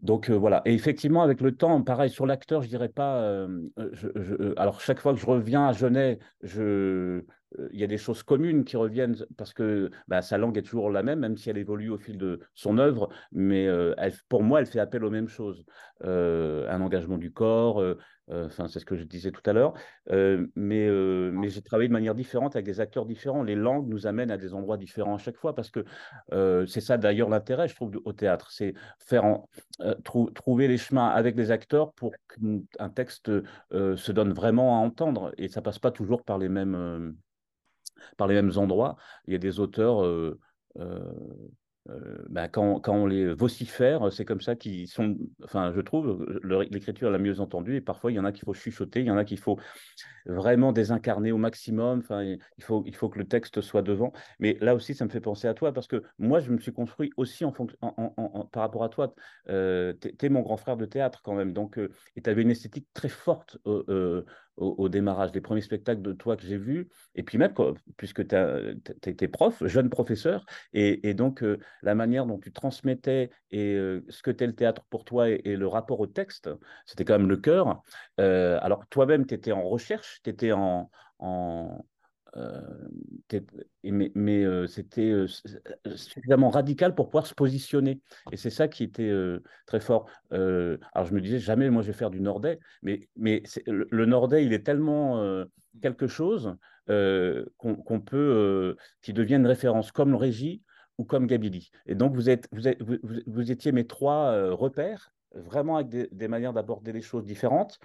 [0.02, 0.62] Donc euh, voilà.
[0.64, 3.20] Et effectivement, avec le temps, pareil, sur l'acteur, je dirais pas.
[3.22, 8.22] Euh, euh, alors, chaque fois que je reviens à Genet, il y a des choses
[8.22, 11.58] communes qui reviennent parce que bah, sa langue est toujours la même, même si elle
[11.58, 13.08] évolue au fil de son œuvre.
[13.32, 13.68] Mais
[14.28, 15.64] pour moi, elle fait appel aux mêmes choses.
[16.02, 17.82] un engagement du corps,
[18.30, 19.74] enfin, c'est ce que je disais tout à l'heure.
[20.08, 20.88] mais
[21.32, 23.42] mais j'ai travaillé de manière différente avec des acteurs différents.
[23.42, 25.84] Les langues nous amènent à des endroits différents à chaque fois parce que
[26.66, 28.50] c'est ça d'ailleurs l'intérêt, je trouve, au théâtre.
[28.50, 29.48] C'est faire en,
[30.34, 33.30] trouver les chemins avec les acteurs pour qu'un texte
[33.70, 35.32] se donne vraiment à entendre.
[35.38, 37.14] Et ça passe pas toujours par les mêmes
[38.16, 38.96] par les mêmes endroits.
[39.26, 40.04] Il y a des auteurs,
[42.28, 46.24] bah, quand, on les vocifère, c'est comme ça qu'ils sont, enfin je trouve,
[46.70, 49.10] l'écriture la mieux entendue, et parfois il y en a qu'il faut chuchoter, il y
[49.10, 49.58] en a qu'il faut
[50.26, 54.12] vraiment désincarner au maximum, enfin, il, faut, il faut que le texte soit devant.
[54.38, 56.72] Mais là aussi, ça me fait penser à toi, parce que moi, je me suis
[56.72, 59.14] construit aussi en, en, par rapport à toi.
[59.48, 61.78] Euh, tu es, mon grand frère de théâtre quand même, donc,
[62.16, 63.58] et tu avais une esthétique très forte
[64.60, 67.52] au, démarrage des premiers spectacles de toi que j'ai vus, et puis même,
[67.96, 68.36] puisque tu
[69.10, 74.22] étais prof, jeune professeur, et, donc euh, la manière dont tu transmettais et euh, ce
[74.22, 76.48] que était le théâtre pour toi et, le rapport au texte,
[76.86, 77.82] c'était quand même le cœur.
[78.20, 80.90] Euh, alors toi-même, tu étais en recherche, tu étais en,
[83.84, 85.26] mais, mais euh, c'était euh,
[85.96, 88.00] suffisamment radical pour pouvoir se positionner.
[88.32, 89.12] Et c'est ça qui était
[89.66, 90.10] très fort.
[90.30, 94.06] alors je me disais, jamais moi je vais faire du nordais, mais, mais le, le,
[94.06, 95.44] nordais, il est tellement
[95.82, 100.62] quelque chose qu'on peut, qui devient une référence comme le régie
[100.98, 101.70] ou comme Gabili.
[101.86, 106.28] Et donc vous, êtes, vous, êtes, vous, vous étiez mes trois repères vraiment avec des,
[106.28, 107.78] manières d'aborder les choses différentes,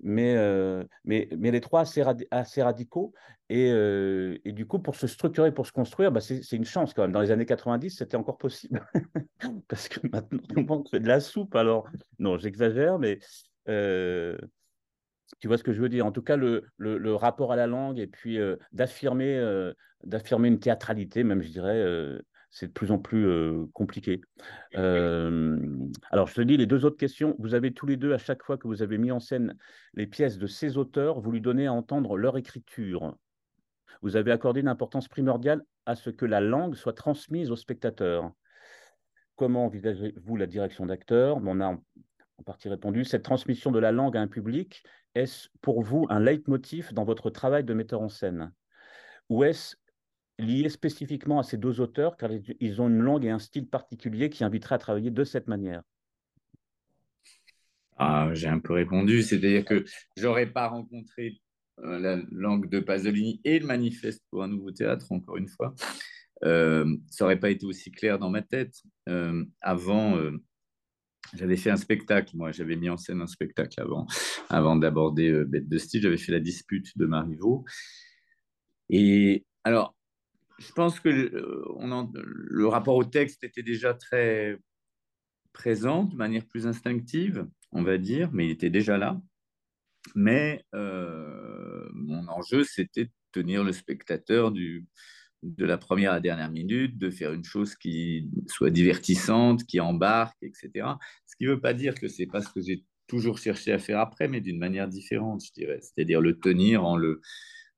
[0.00, 1.82] mais, euh, mais, mais les trois
[2.30, 3.12] assez, radicaux.
[3.50, 6.92] Et, euh, et, du coup, pour se structurer, pour se construire, bah c'est une chance
[6.92, 7.12] quand même.
[7.12, 8.84] Dans les années 90, c'était encore possible.
[9.68, 11.54] Parce que maintenant, tout le monde fait de la soupe.
[11.54, 13.18] Alors, non, j'exagère, mais
[13.68, 14.36] euh,
[15.40, 16.04] tu vois ce que je veux dire.
[16.04, 18.38] En tout cas, le, le, rapport à la langue et puis
[18.72, 19.72] d'affirmer
[20.04, 22.18] d'affirmer une théâtralité, même, je dirais
[22.50, 24.20] c'est de plus en plus euh, compliqué.
[24.76, 25.58] Euh,
[26.10, 27.34] alors, je te dis les deux autres questions.
[27.38, 29.56] Vous avez tous les deux, à chaque fois que vous avez mis en scène
[29.94, 33.16] les pièces de ces auteurs, vous lui donnez à entendre leur écriture.
[34.02, 38.30] Vous avez accordé une importance primordiale à ce que la langue soit transmise aux spectateurs.
[39.36, 41.38] Comment envisagez-vous la direction d'acteur?
[41.38, 43.04] On a en partie répondu.
[43.04, 44.84] Cette transmission de la langue à un public,
[45.14, 48.52] est-ce pour vous un leitmotiv dans votre travail de metteur en scène?
[49.28, 49.76] Ou est-ce
[50.38, 54.30] lié spécifiquement à ces deux auteurs, car ils ont une langue et un style particulier
[54.30, 55.82] qui inviterait à travailler de cette manière
[57.96, 59.84] ah, J'ai un peu répondu, c'est-à-dire que
[60.16, 61.40] j'aurais pas rencontré
[61.78, 65.74] la langue de Pasolini et le manifeste pour un nouveau théâtre, encore une fois,
[66.42, 66.84] ça
[67.20, 68.74] n'aurait pas été aussi clair dans ma tête.
[69.60, 70.18] avant,
[71.34, 74.06] j'avais fait un spectacle, moi, j'avais mis en scène un spectacle avant,
[74.48, 76.02] avant d'aborder Bête de style.
[76.02, 77.64] J'avais fait la dispute de Marivaux.
[78.88, 79.97] Et alors,
[80.58, 84.58] je pense que on le rapport au texte était déjà très
[85.52, 89.20] présent, de manière plus instinctive, on va dire, mais il était déjà là.
[90.14, 94.84] Mais euh, mon enjeu, c'était de tenir le spectateur de
[95.64, 100.36] la première à la dernière minute, de faire une chose qui soit divertissante, qui embarque,
[100.42, 100.88] etc.
[101.26, 103.78] Ce qui ne veut pas dire que c'est pas ce que j'ai toujours cherché à
[103.78, 105.80] faire après, mais d'une manière différente, je dirais.
[105.80, 107.20] C'est-à-dire le tenir en le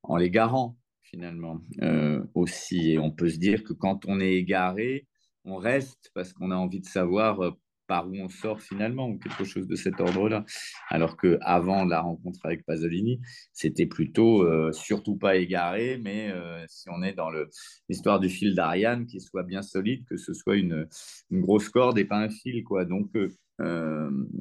[0.02, 0.78] en l'égarant,
[1.10, 2.92] finalement, euh, aussi.
[2.92, 5.06] Et on peut se dire que quand on est égaré,
[5.44, 7.50] on reste parce qu'on a envie de savoir euh,
[7.86, 10.44] par où on sort finalement, ou quelque chose de cet ordre-là.
[10.90, 13.20] Alors qu'avant la rencontre avec Pasolini,
[13.52, 16.32] c'était plutôt euh, surtout pas égaré, mais
[16.68, 17.30] si on est dans
[17.88, 20.86] l'histoire du fil d'Ariane, qu'il soit bien solide, que ce soit une,
[21.32, 22.62] grosse corde et pas un fil.
[22.62, 22.84] Quoi.
[22.84, 23.10] Donc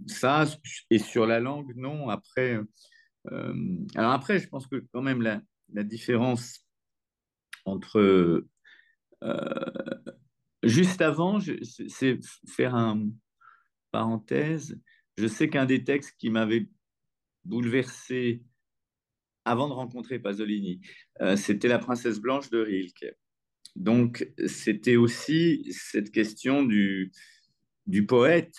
[0.05, 0.45] ça,
[0.91, 2.09] et sur la langue, non.
[2.09, 2.59] Après,
[3.31, 5.41] alors après, je pense que quand même la,
[5.73, 6.65] la différence
[7.65, 8.45] entre...
[10.63, 13.09] Juste avant, c'est faire un,
[13.91, 14.79] parenthèse,
[15.17, 16.67] je sais qu'un des textes qui m'avait
[17.45, 18.43] bouleversé
[19.45, 20.81] avant de rencontrer Pasolini,
[21.21, 23.15] euh, c'était La Princesse Blanche de Rilke.
[23.75, 27.11] Donc, c'était aussi cette question du,
[27.87, 28.55] du poète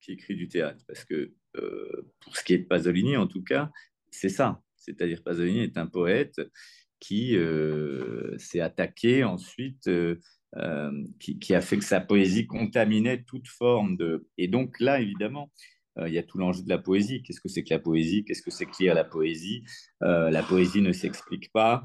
[0.00, 3.42] qui écrit du théâtre, parce que euh, pour ce qui est de Pasolini, en tout
[3.42, 3.70] cas,
[4.10, 4.62] c'est ça.
[4.80, 6.40] C'est-à-dire Pasolini est un poète
[6.98, 9.88] qui euh, s'est attaqué ensuite
[10.56, 14.26] euh, qui, a fait que sa poésie contaminait toute forme de...
[14.36, 15.52] Et donc là, évidemment,
[15.98, 17.22] euh, il y a tout l'enjeu de la poésie.
[17.22, 18.24] Qu'est-ce que c'est que la poésie?
[18.24, 19.64] Qu'est-ce que c'est que lire la poésie?
[20.02, 21.84] Euh, La poésie ne s'explique pas.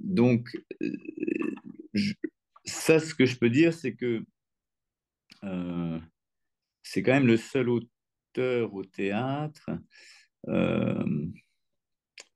[0.00, 0.50] donc,
[2.66, 4.22] ça, ce que je peux dire, c'est que
[6.82, 9.70] c'est quand même le seul auteur au théâtre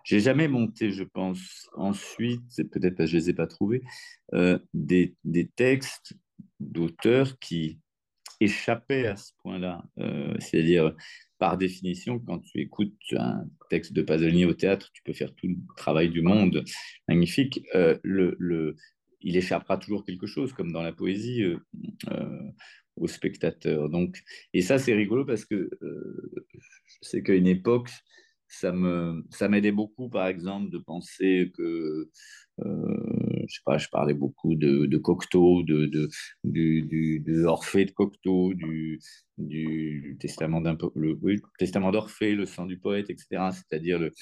[0.09, 2.40] j'ai jamais monté, je pense, ensuite,
[2.71, 3.83] peut-être parce que je ne les ai pas trouvés,
[4.33, 6.14] euh, des, des, textes
[6.61, 7.79] d'auteurs qui
[8.40, 9.85] échappaient à ce point-là.
[9.99, 10.97] Euh, c'est-à-dire,
[11.38, 15.47] par définition, quand tu écoutes un texte de Pasolini au théâtre, tu peux faire tout
[15.47, 16.64] le travail du monde
[17.07, 17.61] magnifique.
[17.75, 17.99] Euh,
[19.21, 21.44] il échappera toujours quelque chose, comme dans la poésie,
[22.97, 23.90] au spectateur.
[23.90, 24.16] Donc,
[24.55, 25.68] et ça, c'est rigolo parce que
[27.03, 27.90] sais qu'à une époque,
[28.49, 32.11] ça me ça m'aidait beaucoup par exemple de penser que
[32.61, 36.09] euh, je sais pas je parlais beaucoup de, de Cocteau de, de
[36.45, 39.01] du, du, de de Cocteau du,
[39.37, 41.19] du testament d'un le,
[41.59, 44.13] testament d'Orphée le sang du poète etc c'est-à-dire le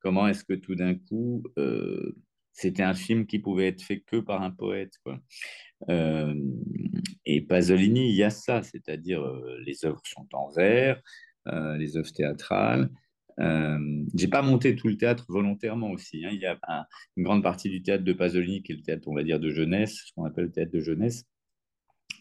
[0.00, 2.16] comment est-ce que tout d'un coup euh,
[2.52, 5.20] c'était un film qui pouvait être fait que par un poète quoi.
[5.90, 6.34] Euh,
[7.24, 9.22] et Pasolini il y a ça c'est-à-dire
[9.64, 11.00] les œuvres sont en vers
[11.78, 12.90] les œuvres théâtrales
[13.38, 16.24] euh, j'ai pas monté tout le théâtre volontairement aussi.
[16.24, 16.30] Hein.
[16.32, 16.58] Il y a
[17.16, 19.50] une grande partie du théâtre de Pasolini qui est le théâtre, on va dire, de
[19.50, 21.24] jeunesse, ce qu'on appelle le théâtre de jeunesse,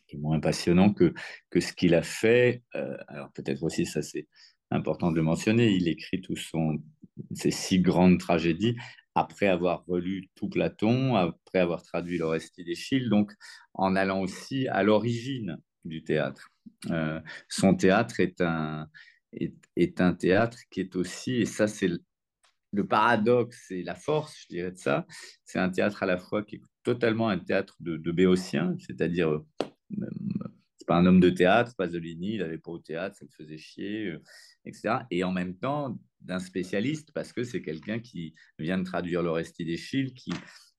[0.07, 1.13] qui est moins passionnant que,
[1.49, 2.63] que ce qu'il a fait.
[2.75, 4.27] Euh, alors peut-être aussi, ça c'est
[4.71, 6.51] important de le mentionner, il écrit tous
[7.33, 8.75] ses six grandes tragédies
[9.13, 13.31] après avoir relu tout Platon, après avoir traduit l'Orestie d'Échille, donc
[13.73, 16.49] en allant aussi à l'origine du théâtre.
[16.89, 18.89] Euh, son théâtre est un,
[19.35, 24.47] est, un théâtre qui est aussi, et ça c'est le, paradoxe et la force, je
[24.47, 25.05] dirais de ça,
[25.45, 29.29] c'est un théâtre à la fois qui est totalement un théâtre de, de béotien, c'est-à-dire
[29.29, 29.45] euh,
[30.77, 33.57] c'est pas un homme de théâtre, Pasolini, il n'allait pas au théâtre, ça le faisait
[33.57, 34.21] chier, euh,
[34.65, 34.99] etc.
[35.09, 39.63] Et en même temps d'un spécialiste parce que c'est quelqu'un qui vient de traduire l'Orestie
[39.63, 40.33] d'Échille, qui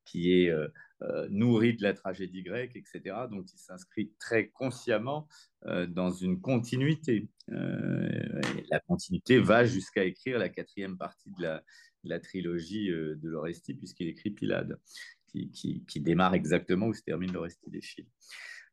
[0.05, 0.69] qui est euh,
[1.02, 3.14] euh, nourri de la tragédie grecque, etc.
[3.30, 5.28] Donc il s'inscrit très consciemment
[5.66, 7.28] euh, dans une continuité.
[7.48, 11.61] la continuité va jusqu'à écrire la quatrième partie de
[12.04, 14.80] la, trilogie de l'Orestie, puisqu'il écrit Pilade,
[15.26, 18.09] qui, démarre exactement où se termine l'Orestie d'Échille.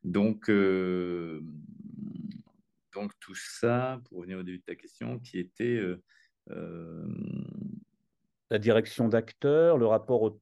[0.02, 0.50] Donc,
[2.94, 5.78] donc tout ça, pour revenir au début de ta question, qui était...
[8.50, 10.40] la direction d'acteur, le rapport au,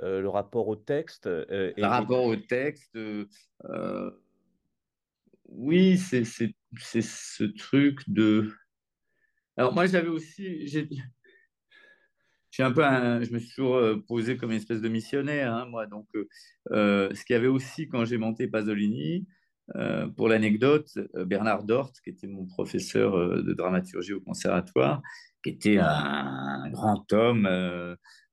[0.00, 4.10] euh, le rapport au texte euh, Le rapport au texte, euh,
[5.48, 8.52] oui, c'est ce truc de...
[9.56, 10.66] Alors moi, j'avais aussi...
[10.66, 15.86] J'ai un peu je me suis toujours posé comme une espèce de missionnaire, hein, moi.
[15.86, 16.08] Donc,
[16.70, 19.26] ce qu'il y avait aussi quand j'ai monté Pasolini,
[20.16, 25.02] pour l'anecdote, Bernard Dort, qui était mon professeur de dramaturgie au conservatoire,
[25.44, 27.48] qui était un, grand homme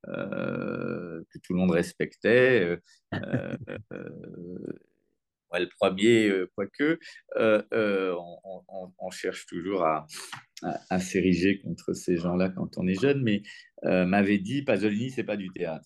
[0.05, 2.79] que tout le monde respectait.
[5.53, 6.97] le premier, quoique,
[7.35, 10.07] on, cherche toujours à,
[10.89, 13.43] à, s'ériger contre ces gens-là quand on est jeune, mais
[13.83, 15.85] m'avait dit Pasolini, c'est pas du théâtre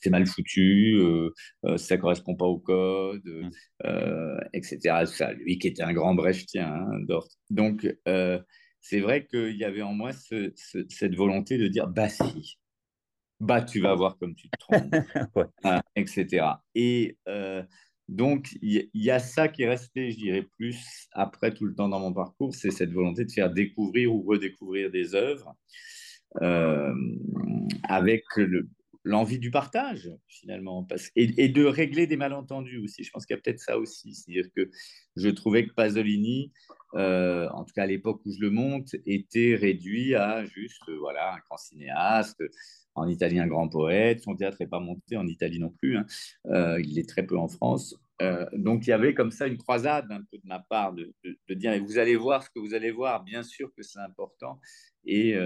[0.00, 1.30] c'est mal foutu, euh,
[1.64, 3.50] euh, ça correspond pas au code, mm.
[3.86, 5.04] euh, etc.
[5.06, 8.38] Ça, lui qui était un grand brechtien, hein, Donc, euh,
[8.80, 12.58] c'est vrai qu'il y avait en moi cette volonté de dire, bah si,
[13.40, 14.94] bah tu vas voir comme tu te trompes,
[15.64, 16.46] hein, etc.
[16.74, 17.16] Et
[18.08, 21.88] donc, il y, a ça qui est resté, je dirais, plus après tout le temps
[21.88, 25.54] dans mon parcours, c'est cette volonté de faire découvrir ou redécouvrir des œuvres.
[27.84, 28.68] avec le,
[29.04, 33.04] l'envie du partage, finalement, et, de régler des malentendus aussi.
[33.04, 34.14] Je pense qu'il y a peut-être ça aussi.
[34.14, 34.70] C'est-à-dire que
[35.16, 36.52] je trouvais que Pasolini,
[36.94, 41.34] euh, en tout cas à l'époque où je le monte, était réduit à juste voilà,
[41.34, 42.42] un grand cinéaste,
[42.94, 44.20] en Italie un grand poète.
[44.22, 45.96] Son théâtre n'est pas monté en Italie non plus.
[45.96, 46.06] Hein.
[46.46, 47.96] Euh, il est très peu en France.
[48.20, 51.14] Euh, donc il y avait comme ça une croisade un peu de ma part de,
[51.22, 54.60] de, dire vous allez voir ce que vous allez voir, bien sûr que c'est important.
[55.04, 55.36] Et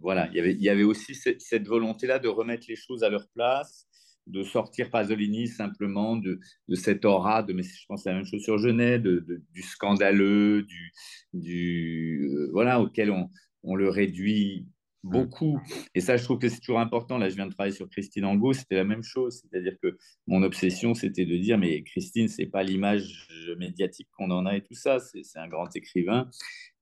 [0.00, 3.86] voilà, il y avait, aussi cette, volonté-là de remettre les choses à leur place,
[4.26, 8.42] de sortir Pasolini simplement de, de cette aura, de, mais je pense la même chose
[8.42, 10.92] sur Genet, du scandaleux, du,
[11.32, 13.30] du euh, voilà, auquel on,
[13.62, 14.66] on, le réduit
[15.02, 15.58] beaucoup.
[15.94, 17.18] Et ça, je trouve que c'est toujours important.
[17.18, 19.42] Là, je viens de travailler sur Christine Angot, c'était la même chose.
[19.42, 24.46] C'est-à-dire que mon obsession, c'était de dire, mais Christine, c'est pas l'image médiatique qu'on en
[24.46, 26.28] a et tout ça, c'est un grand écrivain.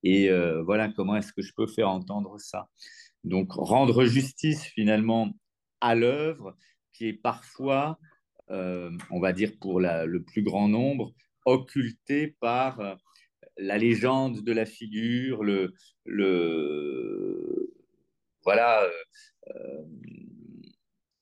[0.03, 2.69] Et euh, voilà, comment est-ce que je peux faire entendre ça?
[3.29, 5.31] Donc rendre justice finalement
[5.81, 6.57] à l'œuvre
[6.93, 7.99] qui est parfois,
[8.51, 11.15] euh, on va dire pour le plus grand nombre,
[11.45, 12.95] occultée par euh,
[13.57, 17.73] la légende de la figure, le, le
[18.43, 18.83] voilà.
[19.49, 19.83] Euh,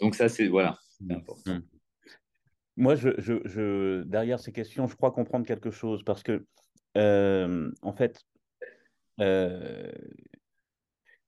[0.00, 0.78] donc ça c'est voilà,
[1.10, 1.56] important.
[1.56, 1.62] Mmh.
[2.78, 6.44] Moi, je, derrière ces questions, je crois comprendre quelque chose parce que,
[6.94, 8.22] en fait,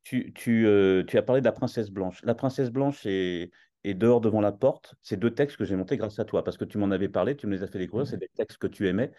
[0.09, 2.23] tu, as parlé de la princesse blanche.
[2.25, 3.51] La princesse blanche est,
[3.85, 4.95] dehors devant la porte.
[5.03, 7.37] C'est deux textes que j'ai montés grâce à toi, parce que tu m'en avais parlé,
[7.37, 8.07] tu me les as fait découvrir.
[8.07, 9.13] C'est des textes que tu aimais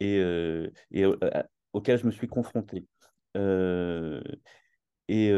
[0.00, 2.86] et, euh, euh, auxquels je me suis confronté.
[5.08, 5.32] et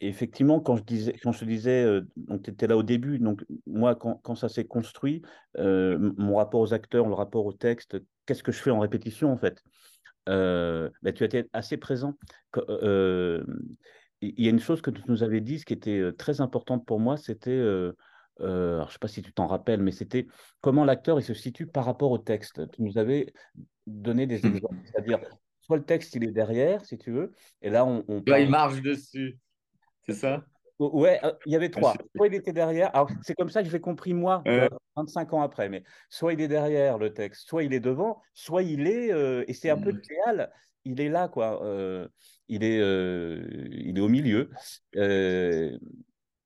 [0.00, 2.00] effectivement, quand je, disais, quand je te disais,
[2.44, 5.22] tu étais là au début, donc moi, quand, ça s'est construit,
[5.56, 9.36] mon rapport aux acteurs, le rapport au texte, qu'est-ce que je fais en répétition en
[9.36, 9.62] fait?
[10.28, 12.14] Euh, bah, tu étais assez présent.
[12.56, 13.44] Euh,
[14.20, 16.40] il y a une chose que tu nous avais dit, ce qui était euh, très
[16.40, 17.92] importante pour moi, c'était, je
[18.40, 20.26] ne sais pas si tu t'en rappelles, mais c'était
[20.60, 22.70] comment l'acteur il se situe par rapport au texte.
[22.72, 23.32] Tu nous avais
[23.86, 25.20] donné des exemples, c'est-à-dire
[25.60, 28.82] soit le texte il est derrière, si tu veux, et là on, on il marche
[28.82, 29.38] dessus,
[30.06, 30.44] c'est ça?
[30.78, 31.94] Ouais, euh, il y avait trois.
[32.16, 32.94] Soit il était derrière.
[32.94, 34.42] Alors, c'est comme ça que j'ai compris, moi,
[34.96, 35.68] 25 ans après.
[35.68, 39.44] Mais soit il est derrière le texte, soit il est devant, soit il est, euh,
[39.48, 40.90] et c'est un peu idéal, mmh.
[40.90, 41.64] il est là, quoi.
[41.64, 42.06] Euh,
[42.48, 44.50] il, est, il est au milieu.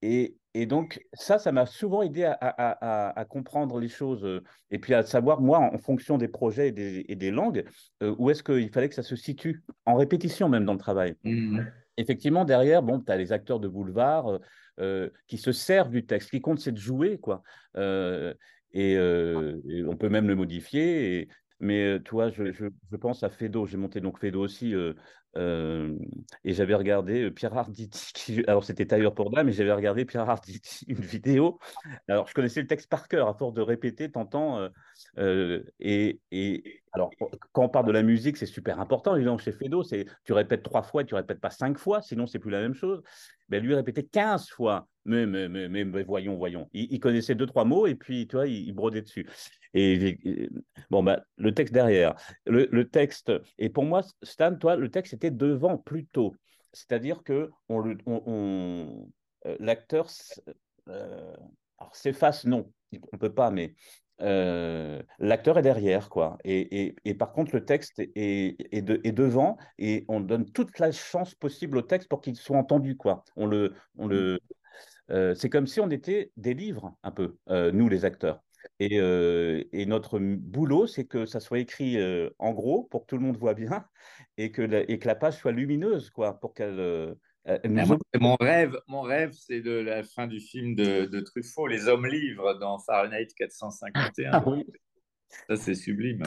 [0.04, 4.42] Et, et, donc, ça, ça m'a souvent aidé à, à, à, comprendre les choses
[4.72, 7.64] et puis à savoir, moi, en fonction des projets et des, et des langues,
[8.00, 11.14] où est-ce qu'il fallait que ça se situe, en répétition même dans le travail.
[11.22, 11.60] Mmh
[11.96, 14.38] effectivement, derrière, bon, tu as les acteurs de boulevard euh,
[14.80, 16.28] euh, qui se servent du texte.
[16.28, 17.42] Ce qui compte, c'est de jouer, quoi.
[17.76, 18.34] Euh,
[18.72, 18.98] et,
[19.86, 21.28] on peut même le modifier.
[21.60, 23.66] mais toi, je, pense à Fedo.
[23.66, 24.74] J'ai monté donc Fedo aussi.
[25.36, 28.42] Et j'avais regardé Pierre Arditi.
[28.46, 31.58] alors, c'était Tailleur pour mais j'avais regardé Pierre Arditi, une vidéo.
[32.08, 34.68] Alors, je connaissais le texte par cœur, à force de répéter, t'entends.
[35.18, 37.10] et, et, alors,
[37.52, 39.16] quand on parle de la musique, c'est super important.
[39.16, 42.38] Évidemment, chez Fedo, c'est tu répètes trois fois, tu répètes pas cinq fois, sinon c'est
[42.38, 43.02] plus la même chose.
[43.48, 44.88] Mais lui répétait 15 fois.
[45.04, 46.68] Mais, mais, mais, voyons, voyons.
[46.72, 49.26] Il, connaissait deux, trois mots et puis, tu vois, il, brodait dessus.
[49.74, 50.48] Et,
[50.90, 52.14] bon, ben, le texte derrière.
[52.46, 56.34] Le, texte, et pour moi, Stan, toi, le texte était devant plutôt.
[56.72, 59.08] C'est-à-dire que on, on,
[59.46, 60.08] euh, l'acteur
[60.88, 61.34] euh,
[61.92, 63.74] s'efface, non, on ne peut pas, mais
[64.20, 66.38] euh, l'acteur est derrière, quoi.
[66.44, 70.78] Et, et, par contre, le texte est, est, de, est, devant et on donne toute
[70.78, 73.24] la chance possible au texte pour qu'il soit entendu, quoi.
[73.36, 74.38] On le, on le,
[75.10, 78.42] euh, c'est comme si on était des livres, un peu, euh, nous, les acteurs.
[78.90, 78.96] Et,
[79.72, 81.98] et, notre boulot, c'est que ça soit écrit
[82.38, 83.86] en gros pour que tout le monde voit bien
[84.38, 87.14] et que la, et que la page soit lumineuse, quoi, pour qu'elle
[87.48, 87.58] euh,
[88.20, 92.54] mon rêve, mon rêve, c'est de la fin du film de, Truffaut, Les Hommes Livres
[92.54, 94.30] dans Fahrenheit 451.
[94.32, 94.44] Ah
[95.48, 96.22] ça, c'est sublime.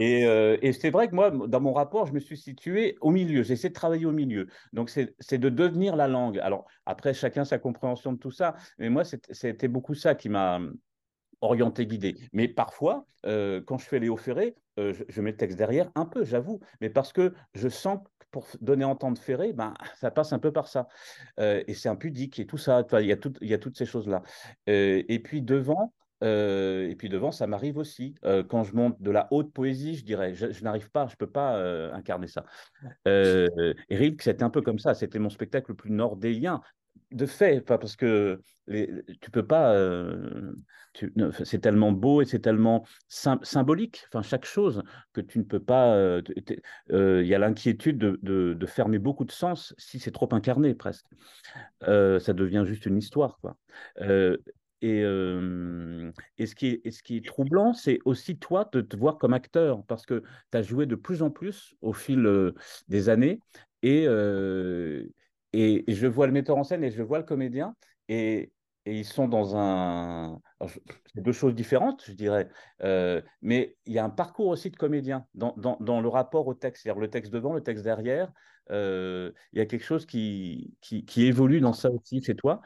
[0.00, 3.42] Euh, et, c'est vrai que moi, dans mon rapport, je me suis situé au milieu.
[3.42, 4.48] J'essaie de travailler au milieu.
[4.72, 6.38] Donc, c'est de devenir la langue.
[6.40, 8.54] Alors, après, chacun sa compréhension de tout ça.
[8.78, 10.60] Mais moi, c'était beaucoup ça qui m'a
[11.42, 12.16] orienté, guidé.
[12.32, 16.06] Mais parfois, euh, quand je fais Léo Ferré, euh, je, mets le texte derrière, un
[16.06, 20.32] peu, j'avoue, mais parce que je sens que pour donner entendre Ferré, ben, ça passe
[20.32, 20.88] un peu par ça.
[21.38, 22.86] et c'est impudique et tout ça.
[23.00, 24.22] Il y a, toutes ces choses-là.
[24.66, 28.14] et puis devant, euh, et puis devant, ça m'arrive aussi.
[28.24, 31.16] Euh, quand je monte de la haute poésie, je dirais, je, n'arrive pas, je ne
[31.16, 32.44] peux pas euh, incarner ça.
[33.06, 34.94] et c'était un peu comme ça.
[34.94, 36.60] C'était mon spectacle le plus nordéen.
[37.12, 38.90] De fait, pas parce que les,
[39.20, 39.76] tu peux pas.
[41.44, 44.06] c'est tellement beau et c'est tellement symbolique.
[44.22, 44.82] Chaque chose
[45.12, 46.20] que tu ne peux pas.
[46.90, 51.06] Il y a l'inquiétude de, fermer beaucoup de sens si c'est trop incarné presque.
[51.82, 53.56] ça devient juste une histoire, quoi.
[54.84, 55.02] Et,
[56.38, 59.32] et, ce qui est, ce qui est troublant, c'est aussi toi de te voir comme
[59.32, 62.52] acteur, parce que tu as joué de plus en plus au fil
[62.88, 63.38] des années,
[63.82, 64.06] et,
[65.52, 67.74] et, je vois le metteur en scène et je vois le comédien,
[68.08, 68.52] et,
[68.84, 70.40] ils sont dans un...
[71.14, 72.48] C'est deux choses différentes, je dirais,
[73.40, 76.82] mais il y a un parcours aussi de comédien dans, dans, le rapport au texte,
[76.82, 78.32] c'est-à-dire le texte devant, le texte derrière,
[78.70, 82.60] il y a quelque chose qui, qui, qui, évolue dans ça aussi chez toi.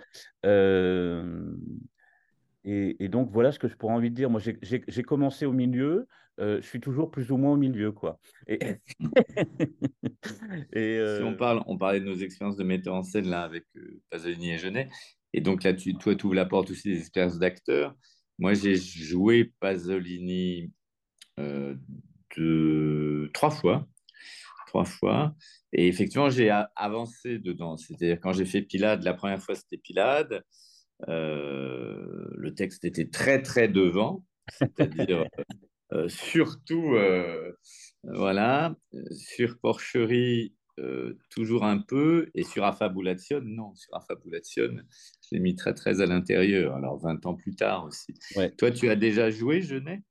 [2.69, 4.29] Et, donc, voilà ce que je pourrais envie de dire.
[4.29, 6.09] Moi, j'ai commencé au milieu,
[6.41, 8.19] euh, je suis toujours plus ou moins au milieu, quoi.
[8.49, 8.59] Et,
[10.73, 13.64] Si on, euh, parle, on parlait de nos expériences de metteur en scène, là, avec
[13.77, 14.89] euh, Pasolini et Genet.
[15.33, 17.95] Et donc, là, tu, toi, tu ouvres la porte aussi des expériences d'acteurs.
[18.39, 20.73] Moi, j'ai joué Pasolini
[21.39, 23.31] de...
[23.33, 23.87] trois fois.
[24.67, 25.37] Trois fois.
[25.73, 27.77] Et effectivement, j'ai avancé dedans.
[27.77, 30.43] C'est-à-dire, quand j'ai fait Pilade, la première fois, c'était Pilade.
[31.09, 35.27] Euh, le texte était très très devant, c'est-à-dire
[35.93, 37.53] euh, surtout euh,
[38.03, 38.75] voilà
[39.11, 40.55] sur Porcherie
[41.31, 44.77] toujours un peu et sur Affabulation non sur Affabulation
[45.23, 48.13] je l'ai mis très très à l'intérieur alors 20 ans plus tard aussi.
[48.59, 50.03] Toi tu as déjà joué Genet?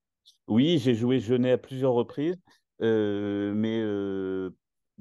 [0.48, 2.40] Oui j'ai joué Genet à plusieurs reprises
[2.80, 3.84] mais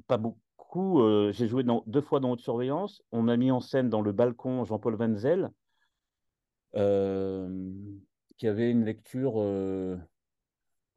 [0.05, 1.31] pas beaucoup.
[1.31, 3.01] j'ai joué dans, deux fois dans Haute Surveillance.
[3.11, 5.49] On m'a mis en scène dans le balcon Jean-Paul Wenzel.
[6.75, 7.47] Euh,
[8.37, 9.97] qui avait une lecture euh,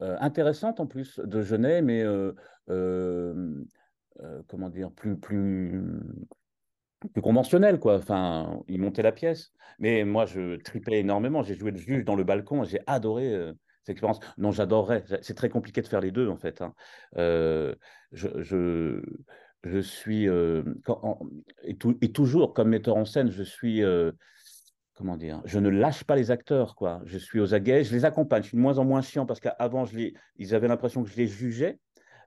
[0.01, 2.03] euh, intéressante en plus de Genet, mais
[4.47, 5.81] comment dire, plus, plus,
[7.13, 7.95] plus conventionnel, quoi.
[7.95, 9.53] Enfin, il montait la pièce.
[9.79, 11.43] Mais moi, je tripais énormément.
[11.43, 12.65] J'ai joué le juge dans le balcon.
[12.65, 13.33] J'ai adoré
[13.83, 14.19] cette expérience.
[14.37, 15.05] Non, j'adorerais.
[15.21, 16.61] C'est très compliqué de faire les deux, en fait.
[16.61, 16.73] Hein.
[17.15, 17.73] je,
[18.11, 19.01] je,
[19.63, 20.25] je, suis.
[20.25, 23.81] Et, et, toujours, comme metteur en scène, je suis
[24.99, 27.01] comment dire, je ne lâche pas les acteurs, quoi.
[27.05, 28.43] Je suis aux aguets, je les accompagne.
[28.43, 29.85] Je suis de moins en moins chiant parce qu'avant,
[30.35, 31.79] ils avaient l'impression que je les jugeais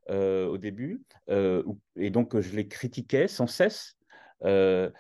[0.09, 1.63] euh, au début, euh,
[1.97, 3.99] et donc je les critiquais sans cesse.
[4.45, 4.91] Euh,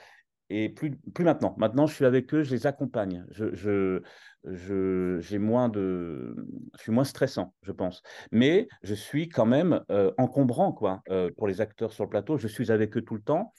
[0.50, 1.54] et plus, plus maintenant.
[1.56, 3.24] Maintenant, je suis avec eux, je les accompagne.
[3.30, 6.36] Je, je, j'ai moins de,
[6.76, 8.02] je suis moins stressant, je pense.
[8.32, 9.80] Mais je suis quand même
[10.18, 11.02] encombrant, quoi,
[11.38, 12.36] pour les acteurs sur le plateau.
[12.36, 13.54] Je suis avec eux tout le temps.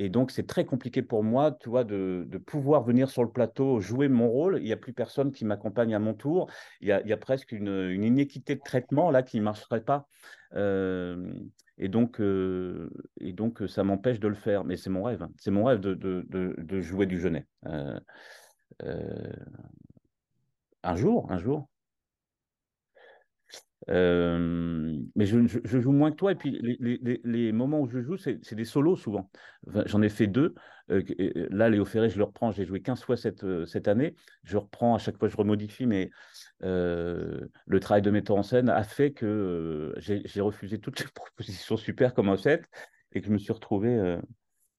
[0.00, 3.80] Et donc, c'est très compliqué pour moi, tu vois, de, pouvoir venir sur le plateau,
[3.80, 4.58] jouer mon rôle.
[4.58, 6.48] Il n'y a plus personne qui m'accompagne à mon tour.
[6.80, 10.06] Il y a, presque une, inéquité de traitement là qui ne marcherait pas.
[10.54, 11.32] Euh,
[11.78, 12.90] et, donc, euh,
[13.20, 14.64] et donc, ça m'empêche de le faire.
[14.64, 15.22] Mais c'est mon rêve.
[15.22, 15.30] Hein.
[15.36, 17.46] C'est mon rêve de, jouer du Genet.
[17.66, 17.98] Euh,
[20.84, 21.68] un jour, un jour.
[23.86, 26.32] Mais je, joue moins que toi.
[26.32, 29.30] Et puis, les, moments où je joue, c'est des solos souvent.
[29.86, 30.54] J'en ai fait deux.
[30.88, 32.50] Là, Léo Ferré, je le reprends.
[32.50, 34.14] J'ai joué 15 fois cette, cette année.
[34.42, 35.86] Je reprends à chaque fois, je remodifie.
[35.86, 36.10] Mais
[36.60, 42.14] le travail de metteur en scène a fait que j'ai refusé toutes les propositions super
[42.14, 42.68] comme fait
[43.12, 44.18] et que je me suis retrouvé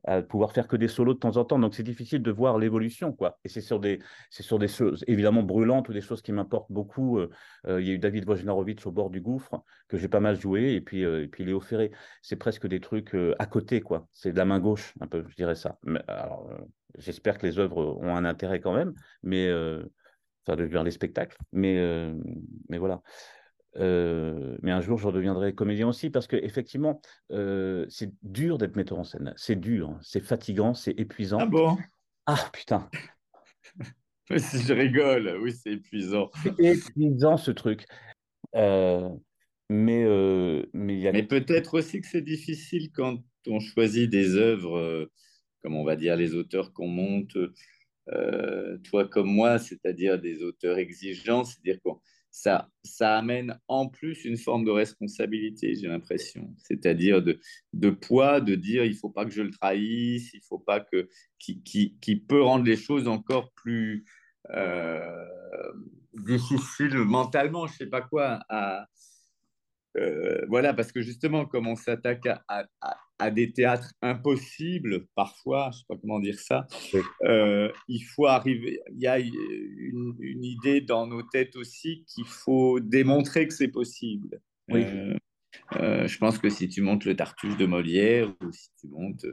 [0.06, 1.60] à pouvoir faire que des solos de temps en temps.
[1.60, 3.38] Donc, c'est difficile de voir l'évolution, quoi.
[3.44, 7.20] Et c'est sur des, sur des choses évidemment brûlantes ou des choses qui m'importent beaucoup.
[7.20, 7.30] Euh,
[7.68, 10.40] euh, il y a eu David Wojnarowicz au bord du gouffre que j'ai pas mal
[10.40, 11.92] joué, et puis, euh, et puis Léo Ferré.
[12.22, 14.08] C'est presque des trucs à côté, quoi.
[14.14, 15.78] C'est de la main gauche, un peu, je dirais ça.
[16.08, 16.50] Alors,
[16.98, 18.94] j'espère que les œuvres ont un intérêt quand même,
[19.24, 19.52] mais
[20.46, 21.38] enfin, de voir les spectacles.
[21.52, 22.14] Mais,
[22.70, 23.02] mais voilà.
[23.78, 27.02] Euh, mais un jour, je redeviendrai comédien aussi parce que effectivement,
[27.32, 29.34] euh, c'est dur d'être metteur en scène.
[29.38, 31.40] C'est dur, c'est fatigant, c'est épuisant.
[31.40, 31.78] Ah bon?
[32.26, 32.90] Ah putain.
[34.30, 36.32] je rigole, oui, c'est épuisant.
[36.44, 37.86] C'est épuisant ce truc.
[38.56, 39.10] Euh,
[39.70, 40.04] mais
[40.74, 41.12] mais, y a...
[41.12, 45.08] mais peut-être aussi que c'est difficile quand on choisit des œuvres,
[45.62, 47.38] comme on va dire les auteurs qu'on monte,
[48.84, 52.00] toi comme moi, c'est-à-dire des auteurs exigeants, c'est-à-dire qu'on
[52.42, 56.54] ça, ça amène en plus une forme de responsabilité, j'ai l'impression.
[56.58, 57.38] C'est-à-dire de,
[57.74, 61.10] de, poids, de dire il faut pas que je le trahisse, il faut pas que.
[61.38, 64.06] qui, qui, qui peut rendre les choses encore plus
[64.52, 65.26] euh,
[66.14, 68.40] difficiles mentalement, je sais pas quoi,
[70.00, 72.66] euh, voilà, parce que justement, comme on s'attaque à,
[73.20, 76.68] à, des théâtres impossibles, parfois, je ne sais pas comment dire ça,
[77.24, 78.80] euh, il faut arriver.
[78.92, 84.42] Il y a une, idée dans nos têtes aussi qu'il faut démontrer que c'est possible.
[84.72, 89.26] Euh, je pense que si tu montes le Tartuffe de Molière ou si tu montes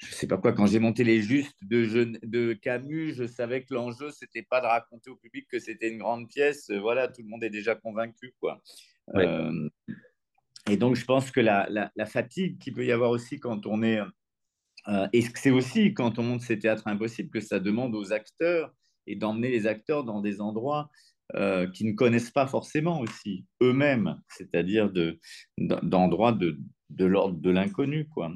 [0.00, 3.74] je sais pas quoi, quand j'ai monté les justes de, de Camus, je savais que
[3.74, 6.70] l'enjeu, c'était pas de raconter au public que c'était une grande pièce.
[6.70, 8.62] Voilà, tout le monde est déjà convaincu, quoi.
[9.14, 9.68] Euh,
[10.70, 13.82] et donc, je pense que la, la, fatigue qu'il peut y avoir aussi quand on
[13.82, 14.00] est.
[14.88, 18.72] Euh, et c'est aussi quand on monte ces théâtres impossibles que ça demande aux acteurs
[19.06, 20.88] et d'emmener les acteurs dans des endroits
[21.34, 24.90] euh, qui ne connaissent pas forcément aussi eux-mêmes, c'est-à-dire
[25.58, 26.58] d'endroits de, de,
[26.98, 28.06] l'ordre de l'inconnu.
[28.08, 28.32] quoi.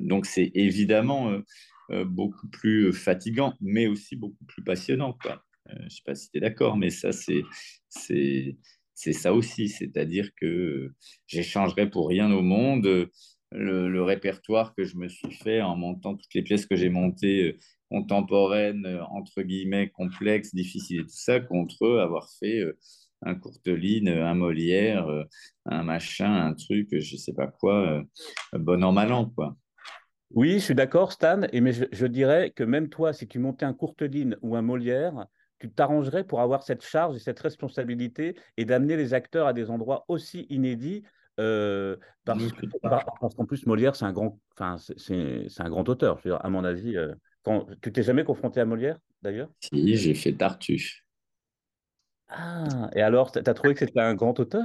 [0.00, 1.32] donc, c'est évidemment
[2.06, 5.16] beaucoup plus fatigant, mais aussi beaucoup plus passionnant.
[5.68, 7.42] Je ne sais pas si tu es d'accord, mais ça, c'est
[7.88, 10.92] c'est ça aussi, c'est-à-dire que
[11.26, 13.10] j'échangerai pour rien au monde
[13.54, 17.48] le, répertoire que je me suis fait en montant toutes les pièces que j'ai montées
[17.48, 17.58] euh,
[17.90, 22.78] contemporaines, euh, entre guillemets, complexes, difficiles et tout ça, contre avoir fait euh,
[23.22, 25.08] un Courteline, un Molière,
[25.66, 28.02] un machin, un truc, je sais pas quoi,
[28.52, 29.56] bon an, mal an, quoi.
[30.34, 33.38] Oui, je suis d'accord, Stan, et mais je, je, dirais que même toi, si tu
[33.38, 35.26] montais un Courteline ou un Molière,
[35.58, 39.70] tu t'arrangerais pour avoir cette charge et cette responsabilité et d'amener les acteurs à des
[39.70, 41.04] endroits aussi inédits
[41.40, 42.52] euh, parce,
[43.36, 46.20] qu'en plus Molière c'est un grand, enfin c'est un grand auteur.
[46.40, 49.50] à mon avis, euh, quand, tu t'es jamais confronté à Molière d'ailleurs?
[49.60, 51.01] Si, j'ai fait Tartuffe.
[52.34, 54.64] Ah, et alors, tu as trouvé que c'était un grand auteur?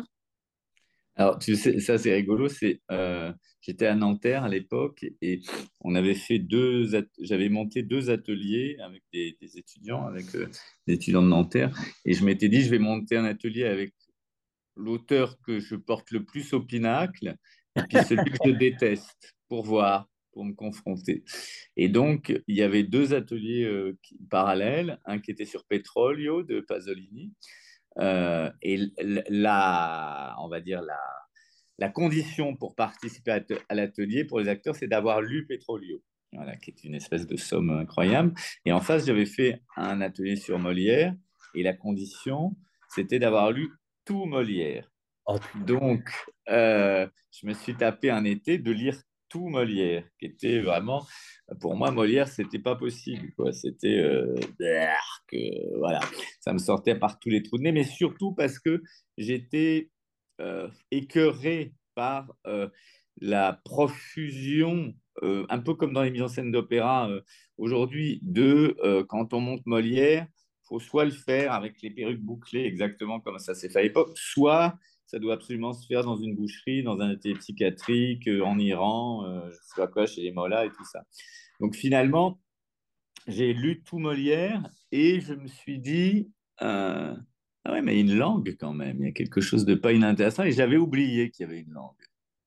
[1.17, 5.41] Alors, tu sais, ça c'est rigolo, c'est euh, j'étais à Nanterre à l'époque et
[5.81, 6.87] on avait fait deux,
[7.19, 10.47] j'avais monté deux ateliers avec des, étudiants, avec euh,
[10.85, 13.95] des étudiants de Nanterre, et je m'étais dit je vais monter un atelier avec
[14.75, 17.35] l'auteur que je porte le plus au pinacle
[17.75, 20.07] et puis celui que je déteste pour voir,
[20.37, 21.23] pour me confronter.
[21.77, 23.97] Et donc il y avait deux ateliers euh,
[24.29, 27.33] parallèles, un qui était sur Petrolio de Pasolini
[27.99, 28.77] euh, et
[29.29, 30.99] la, on va dire la,
[31.79, 33.31] la condition pour participer
[33.67, 37.35] à l'atelier pour les acteurs, c'est d'avoir lu Petrolio, voilà, qui est une espèce de
[37.35, 38.35] somme incroyable.
[38.63, 41.15] Et en face, j'avais fait un atelier sur Molière,
[41.55, 42.55] et la condition,
[42.89, 43.71] c'était d'avoir lu
[44.05, 44.91] tout Molière.
[45.25, 46.03] Oh, Donc,
[46.49, 51.05] euh, je me suis tapé un été de lire tout Molière, qui était vraiment,
[51.59, 53.31] pour moi, Molière, c'était pas possible.
[53.35, 53.51] Quoi.
[53.53, 54.35] C'était, euh,
[55.27, 55.99] que, voilà,
[56.39, 58.81] ça me sortait par tous les trous de nez, mais surtout parce que
[59.17, 59.89] j'étais
[60.39, 62.69] euh, écœuré par euh,
[63.19, 67.09] la profusion, euh, un peu comme dans les mises en scène d'opéra
[67.57, 68.77] aujourd'hui, de
[69.09, 70.27] quand on monte Molière,
[70.67, 74.11] faut soit le faire avec les perruques bouclées, exactement comme ça s'est fait à l'époque,
[74.15, 78.59] soit ça doit absolument se faire dans une boucherie, dans un atelier psychiatrique, euh, en
[78.59, 81.03] Iran, euh, je sais pas quoi, chez les Mollahs et tout ça.
[81.61, 82.39] Donc finalement,
[83.25, 86.29] j'ai lu tout Molière et je me suis dit,
[86.61, 87.15] euh,
[87.63, 90.43] ah ouais, mais une langue quand même, il y a quelque chose de pas inintéressant
[90.43, 91.95] et j'avais oublié qu'il y avait une langue.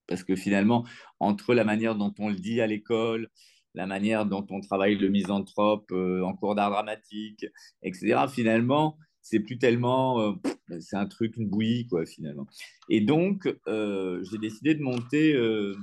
[0.06, 0.84] Parce que finalement,
[1.18, 3.30] entre la manière dont on le dit à l'école,
[3.74, 7.46] la manière dont on travaille le misanthrope en cours d'art dramatique,
[7.82, 10.32] etc., finalement, c'est plus tellement, euh,
[10.80, 12.46] c'est un truc, une bouillie, quoi, finalement.
[12.88, 15.74] Et donc, euh, j'ai décidé de monter, euh,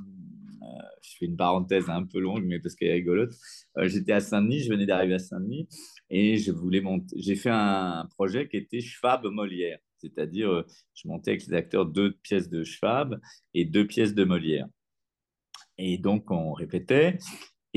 [1.01, 3.33] je fais une parenthèse un peu longue, mais parce qu'elle est rigolote.
[3.83, 5.67] J'étais à Saint-Denis, je venais d'arriver à Saint-Denis,
[6.09, 7.15] et je voulais monter.
[7.19, 10.63] J'ai fait un projet qui était Schwab Molière, c'est-à-dire,
[10.93, 13.19] je montais avec les acteurs deux pièces de Schwab
[13.53, 14.67] et deux pièces de Molière.
[15.77, 17.17] Et donc, on répétait.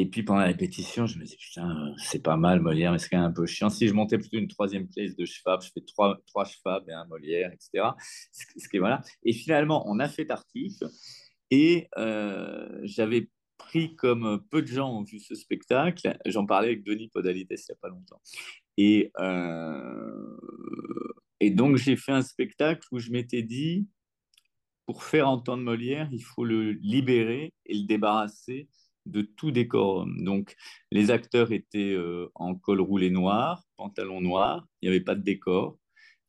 [0.01, 3.11] Et puis pendant la répétition, je me dis, putain, c'est pas mal Molière, mais c'est
[3.11, 3.69] quand même un peu chiant.
[3.69, 6.93] Si je montais plutôt une troisième pièce de Schwab, je fais trois, trois Schwab et
[6.95, 7.91] un Molière, etc.
[8.33, 9.03] Ce qui, voilà.
[9.25, 10.83] Et finalement, on a fait Tartuffe
[11.51, 13.29] et euh, j'avais
[13.59, 16.17] pris comme peu de gens ont vu ce spectacle.
[16.25, 18.23] J'en parlais avec Denis Podalides il n'y a pas longtemps.
[18.79, 20.39] Et, euh,
[21.41, 23.87] et donc, j'ai fait un spectacle où je m'étais dit,
[24.87, 28.67] pour faire entendre Molière, il faut le libérer et le débarrasser
[29.07, 30.07] de tout décor.
[30.19, 30.55] Donc,
[30.91, 35.23] les acteurs étaient euh, en col roulé noir, pantalon noir, il n'y avait pas de
[35.23, 35.79] décor,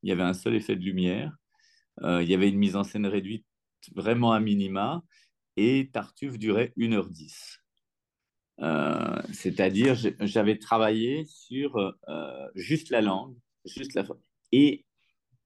[0.03, 1.35] il y avait un seul effet de lumière,
[2.03, 3.45] euh, il y avait une mise en scène réduite
[3.95, 5.03] vraiment à minima,
[5.57, 7.59] et Tartuffe durait 1h10.
[8.61, 11.95] Euh, c'est-à-dire, j'avais travaillé sur
[12.55, 14.05] juste la langue, juste la
[14.51, 14.85] et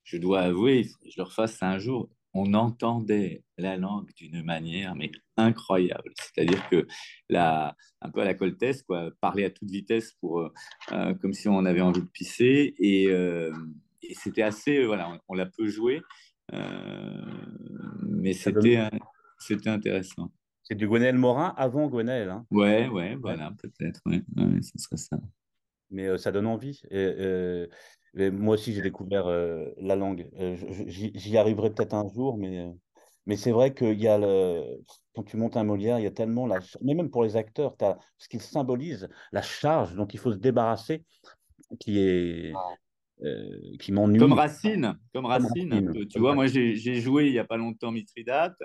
[0.03, 5.09] je dois avouer, je le refasse un jour, on entendait la langue d'une manière mais
[5.37, 6.11] incroyable.
[6.17, 6.85] C'est-à-dire que
[7.29, 10.49] là, un peu à la coltesse, quoi, parler à toute vitesse pour, euh,
[10.91, 12.75] euh, comme si on avait envie de pisser.
[12.77, 13.51] Et, euh,
[14.13, 16.01] c'était assez, voilà, on, l'a peu joué,
[18.03, 18.87] mais c'était,
[19.39, 20.31] c'était intéressant.
[20.61, 22.29] C'est du Gwenaël Morin avant Gwenaël.
[22.29, 22.45] Hein?
[22.51, 24.21] Ouais, ouais, voilà, peut-être, ouais,
[24.61, 25.17] ce serait ça.
[25.91, 26.81] Mais ça donne envie.
[26.91, 27.67] Et,
[28.31, 30.29] moi aussi, j'ai découvert la langue.
[30.87, 32.65] J'y arriverai peut-être un jour, mais,
[33.25, 34.63] mais c'est vrai qu'il y a le,
[35.15, 37.75] quand tu montes un Molière, il y a tellement la, mais même pour les acteurs,
[37.81, 41.03] as ce qui symbolise la charge dont il faut se débarrasser,
[41.79, 42.53] qui est
[43.79, 44.19] qui m'ennuie.
[44.19, 45.91] Comme Racine, comme Racine.
[46.09, 48.61] tu vois, moi j'ai joué il y a pas longtemps Mithridate.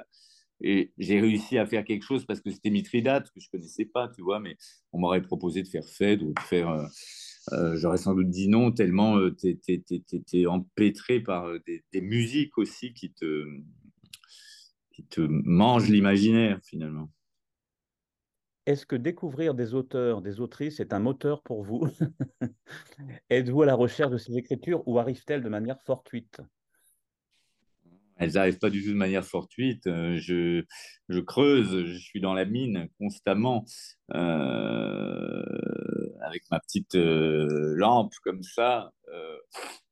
[0.61, 4.09] Et j'ai réussi à faire quelque chose parce que c'était Mithridate, que je connaissais pas,
[4.09, 4.57] tu vois, mais
[4.93, 6.89] on m'aurait proposé de faire Phèdre ou de faire
[7.53, 9.59] euh, j'aurais sans doute dit non, tellement euh, tu
[10.33, 13.45] es, empêtré par euh, des, musiques aussi qui te,
[14.93, 17.11] qui te mangent l'imaginaire finalement.
[18.67, 21.89] Est-ce que découvrir des auteurs, des autrices est un moteur pour vous?
[23.31, 26.41] Êtes-vous à la recherche de ces écritures ou arrivent-elles de manière fortuite?
[28.21, 29.87] Elles n'arrivent pas du tout de manière fortuite.
[29.87, 30.63] Euh, je,
[31.21, 33.65] creuse, je suis dans la mine constamment
[34.15, 35.43] euh,
[36.21, 38.93] avec ma petite euh, lampe comme ça.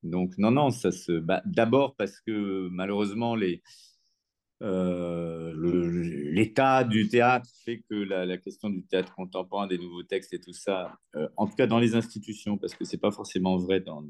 [0.02, 1.12] donc non, non, ça se.
[1.12, 3.34] Bah, D'abord parce que malheureusement
[6.20, 10.52] l'état du théâtre fait que la, question du théâtre contemporain, des nouveaux textes et tout
[10.52, 10.98] ça,
[11.36, 14.04] en tout cas dans les institutions, parce que c'est pas forcément vrai dans,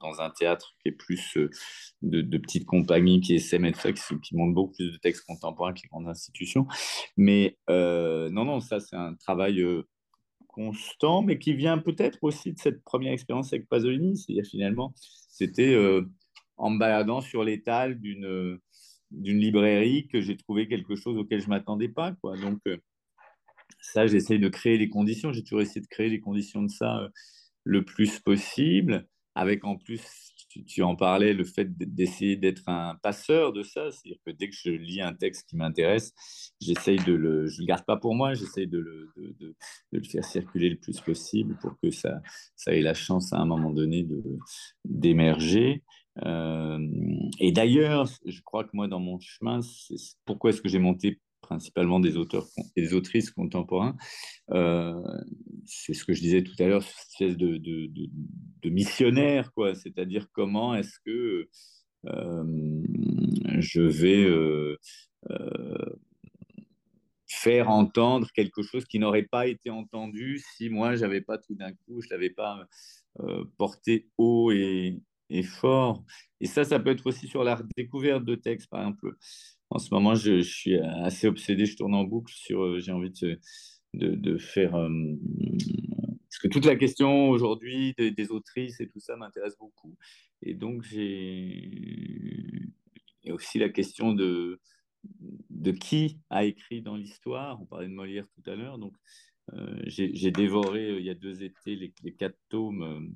[0.00, 1.50] dans un théâtre qui est plus euh,
[2.02, 5.72] de, petites compagnies qui essaient de ça, qui, qui montrent beaucoup plus de textes contemporains
[5.72, 6.66] que les grandes institutions.
[7.16, 9.82] Mais euh, non, non, ça c'est un travail euh,
[10.48, 14.16] constant, mais qui vient peut-être aussi de cette première expérience avec Pasolini.
[14.16, 14.94] C'est-à-dire finalement,
[15.28, 15.76] c'était
[16.56, 18.58] en me baladant sur l'étal d'une
[19.12, 22.12] d'une librairie que j'ai trouvé quelque chose auquel je m'attendais pas.
[22.20, 22.36] Quoi.
[22.38, 22.58] Donc
[23.80, 25.32] ça, j'essaye de créer les conditions.
[25.32, 27.08] J'ai toujours essayé de créer les conditions de ça
[27.66, 29.06] le plus possible
[29.36, 30.02] avec en plus,
[30.66, 34.56] tu, en parlais, le fait d'essayer d'être un passeur de ça, c'est-à-dire que dès que
[34.56, 36.14] je lis un texte qui m'intéresse,
[36.60, 39.54] j'essaye de le, je le garde pas pour moi, j'essaye de le, de, de,
[39.92, 42.22] le faire circuler le plus possible pour que ça,
[42.56, 44.08] ça ait la chance à un moment donné
[44.86, 45.82] d'émerger.
[46.24, 46.78] Euh,
[47.38, 49.60] et d'ailleurs, je crois que moi, dans mon chemin,
[50.24, 53.96] pourquoi est-ce que j'ai monté principalement des auteurs et des autrices contemporains.
[54.50, 55.00] Euh,
[55.64, 59.74] c'est ce que je disais tout à l'heure, cette espèce de, missionnaire, quoi.
[59.74, 61.48] C'est-à-dire comment est-ce que
[62.06, 62.82] euh,
[63.58, 64.76] je vais euh,
[67.28, 71.72] faire entendre quelque chose qui n'aurait pas été entendu si moi j'avais pas tout d'un
[71.72, 72.66] coup, je l'avais pas
[73.56, 76.04] porté haut et, et fort.
[76.40, 79.16] Et ça, ça peut être aussi sur la découverte de textes, par exemple
[79.70, 83.10] en ce moment, je, suis assez obsédé, je tourne en boucle sur, euh, j'ai envie
[83.10, 83.38] de,
[83.94, 84.76] de, faire...
[84.76, 84.88] Euh,
[86.28, 89.96] parce que toute la question aujourd'hui des, autrices et tout ça m'intéresse beaucoup.
[90.42, 91.70] Et donc, j'ai
[93.24, 94.60] et aussi la question de,
[95.50, 97.60] de qui a écrit dans l'histoire.
[97.60, 98.78] On parlait de Molière tout à l'heure.
[98.78, 98.94] Donc,
[99.54, 103.12] euh, j'ai dévoré il y a deux étés les, quatre tomes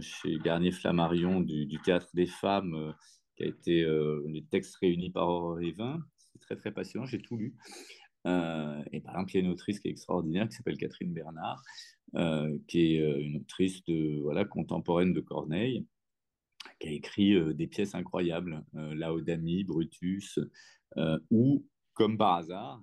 [0.00, 2.94] chez Garnier Flammarion du, du, Théâtre des femmes
[3.36, 6.00] qui a été euh, les textes réunis par Evin.
[6.32, 7.54] C'est très, très passionnant, j'ai tout lu.
[8.26, 11.12] Euh, et par exemple, il y a une autrice qui est extraordinaire qui s'appelle Catherine
[11.12, 11.62] Bernard,
[12.16, 15.86] euh, qui est une autrice de, voilà, contemporaine de Corneille,
[16.80, 20.38] qui a écrit des pièces incroyables, Laodamie, Brutus,
[21.30, 22.82] ou, comme par hasard,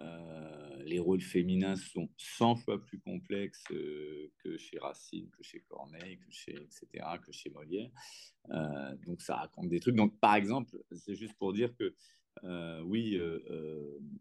[0.00, 5.60] euh, les rôles féminins sont 100 fois plus complexes euh, que chez Racine, que chez
[5.68, 7.90] Corneille, que chez etc., que chez Molière.
[8.50, 9.96] Euh, donc ça raconte des trucs.
[9.96, 11.94] Donc par exemple, c'est juste pour dire que
[12.84, 13.20] oui,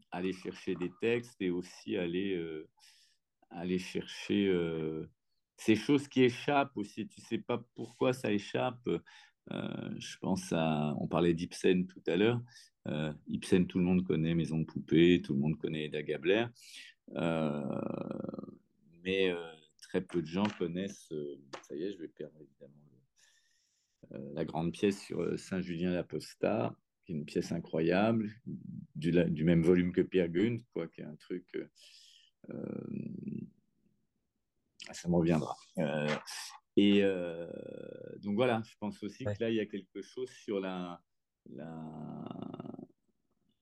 [0.10, 2.66] aller chercher des textes et aussi aller
[3.52, 4.52] aller chercher
[5.56, 7.08] ces choses qui échappent aussi.
[7.08, 8.90] Tu sais pas pourquoi ça échappe.
[9.50, 12.42] Je pense à, on parlait d'Ibsen tout à l'heure.
[12.88, 16.46] Euh, Ibsen, tout le monde connaît Maison de poupée, tout le monde connaît Eda Gabler.
[17.16, 17.62] Euh,
[19.04, 21.12] mais euh, très peu de gens connaissent,
[21.68, 22.74] ça y est, je vais perdre évidemment
[24.36, 26.74] la grande pièce sur Saint-Julien d'Apostat,
[27.04, 28.32] qui est une pièce incroyable,
[28.96, 31.46] du, même volume que Pierre Gund, quoi, qui est un truc.
[34.94, 35.58] ça me reviendra.
[36.78, 37.02] Et
[38.22, 41.02] donc voilà, je pense aussi que là, il y a quelque chose sur la,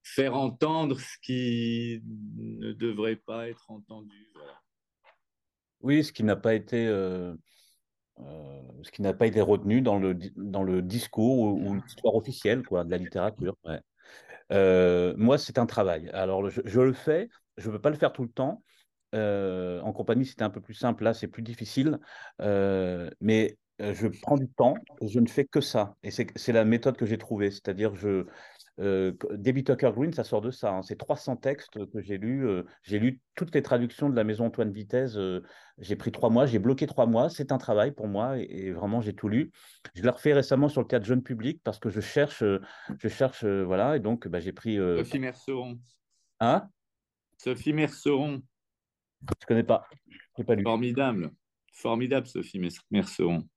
[0.04, 4.34] faire entendre ce qui ne devrait pas être entendu.
[5.80, 7.34] Oui, ce qui n'a pas été, euh,
[8.84, 12.84] ce qui n'a pas été retenu dans le, dans le discours ou, l'histoire officielle quoi,
[12.84, 13.56] de la littérature.
[14.50, 16.10] moi, c'est un travail.
[16.10, 18.62] Alors, je, je le fais, je ne veux pas le faire tout le temps.
[19.16, 21.04] En compagnie, c'était un peu plus simple.
[21.04, 22.00] Là, c'est plus difficile.
[22.40, 25.96] mais je prends du temps et je ne fais que ça.
[26.04, 27.52] Et c'est la méthode que j'ai trouvée.
[27.52, 28.26] C'est-à-dire, je,
[28.80, 30.72] euh, Tucker Green, ça sort de ça.
[30.72, 30.82] Hein.
[30.84, 32.48] C'est 300 textes que j'ai lus.
[32.48, 35.16] Euh, j'ai lu toutes les traductions de la maison Antoine Vitesse.
[35.16, 35.42] Euh,
[35.78, 37.30] j'ai pris trois mois, j'ai bloqué trois mois.
[37.30, 39.52] C'est un travail pour moi et, vraiment j'ai tout lu.
[39.94, 42.44] Je l'ai refait récemment sur le théâtre jeune public parce que je cherche,
[43.00, 43.96] je cherche, voilà.
[43.96, 44.78] Et donc bah, j'ai pris.
[44.78, 45.80] Sophie Merceron.
[46.40, 46.68] Hein?
[47.38, 48.42] Sophie Merceron.
[49.42, 49.88] Je connais pas.
[50.46, 50.64] pas lu.
[50.64, 51.32] Formidable,
[51.74, 52.62] formidable Sophie
[52.92, 53.48] Merceron.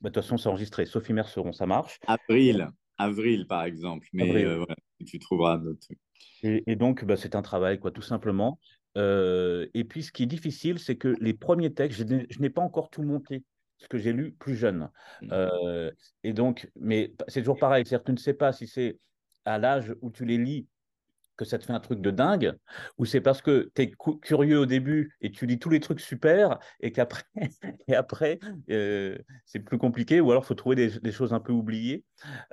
[0.00, 0.86] Bah, de toute façon, c'est enregistré.
[0.86, 1.98] Sophie Merceron, ça marche.
[2.06, 2.68] Avril
[2.98, 4.06] avril, par exemple.
[4.12, 4.64] Mais euh,
[5.06, 6.00] tu trouveras d'autres trucs.
[6.42, 8.58] Et, donc, bah, c'est un travail, quoi, tout simplement.
[8.96, 12.62] Euh, et puis, ce qui est difficile, c'est que les premiers textes, je n'ai pas
[12.62, 13.42] encore tout monté,
[13.78, 14.90] ce que j'ai lu plus jeune.
[15.22, 15.28] Mmh.
[15.32, 15.90] Euh,
[16.22, 18.98] et donc, mais c'est toujours pareil, c'est-à-dire tu ne sais pas si c'est
[19.44, 20.66] à l'âge où tu les lis
[21.36, 22.54] que ça te fait un truc de dingue,
[22.98, 26.00] ou c'est parce que tu es curieux au début et tu lis tous les trucs
[26.00, 27.24] super et qu'après,
[28.70, 32.04] euh, c'est plus compliqué, ou alors il faut trouver des, choses un peu oubliées.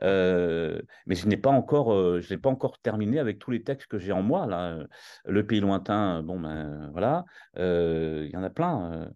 [0.03, 3.99] Euh, mais je n'ai pas encore, euh, pas encore terminé avec tous les textes que
[3.99, 4.77] j'ai en moi là.
[5.25, 7.25] Le pays lointain, bon ben voilà,
[7.57, 9.11] il y en a plein.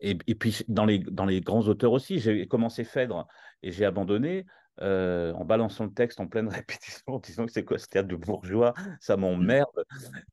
[0.00, 3.26] Et, et, puis dans les, dans les grands auteurs aussi, j'ai commencé Phèdre
[3.62, 4.44] et j'ai abandonné.
[4.82, 8.08] Euh, en balançant le texte en pleine répétition, en disant que c'est quoi ce théâtre
[8.08, 9.84] de bourgeois, ça m'emmerde,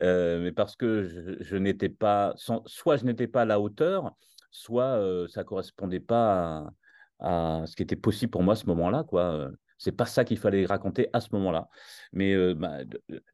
[0.01, 4.15] euh, mais parce que je, n'étais pas, soit je n'étais pas à la hauteur,
[4.51, 6.73] soit euh, ça correspondait pas
[7.19, 9.49] à, ce qui était possible pour moi à ce moment-là, quoi.
[9.77, 11.67] C'est pas ça qu'il fallait raconter à ce moment-là.
[12.13, 12.79] Mais bah,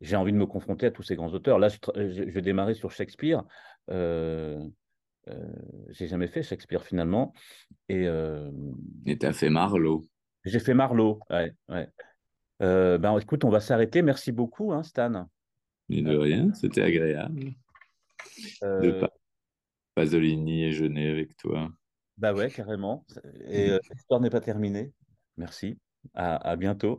[0.01, 1.59] j'ai envie de me confronter à tous ces grands auteurs.
[1.59, 3.43] Là, je, vais démarrer sur Shakespeare.
[3.91, 4.59] Euh,
[5.89, 7.33] j'ai jamais fait Shakespeare finalement.
[7.87, 8.07] Et
[9.05, 10.01] tu as fait Marlowe.
[10.45, 11.53] J'ai fait Marlowe, ouais.
[12.61, 14.01] Euh, ben, écoute, on va s'arrêter.
[14.01, 15.27] Merci beaucoup, hein, Stan.
[15.87, 17.51] Mais de rien, c'était agréable.
[18.63, 18.81] Euh...
[18.81, 19.07] De
[19.95, 21.69] Pasolini et Jeunet avec toi.
[22.17, 23.05] Bah ouais, carrément.
[23.47, 24.91] Et euh, l'histoire n'est pas terminée.
[25.37, 25.77] Merci.
[26.13, 26.97] à bientôt.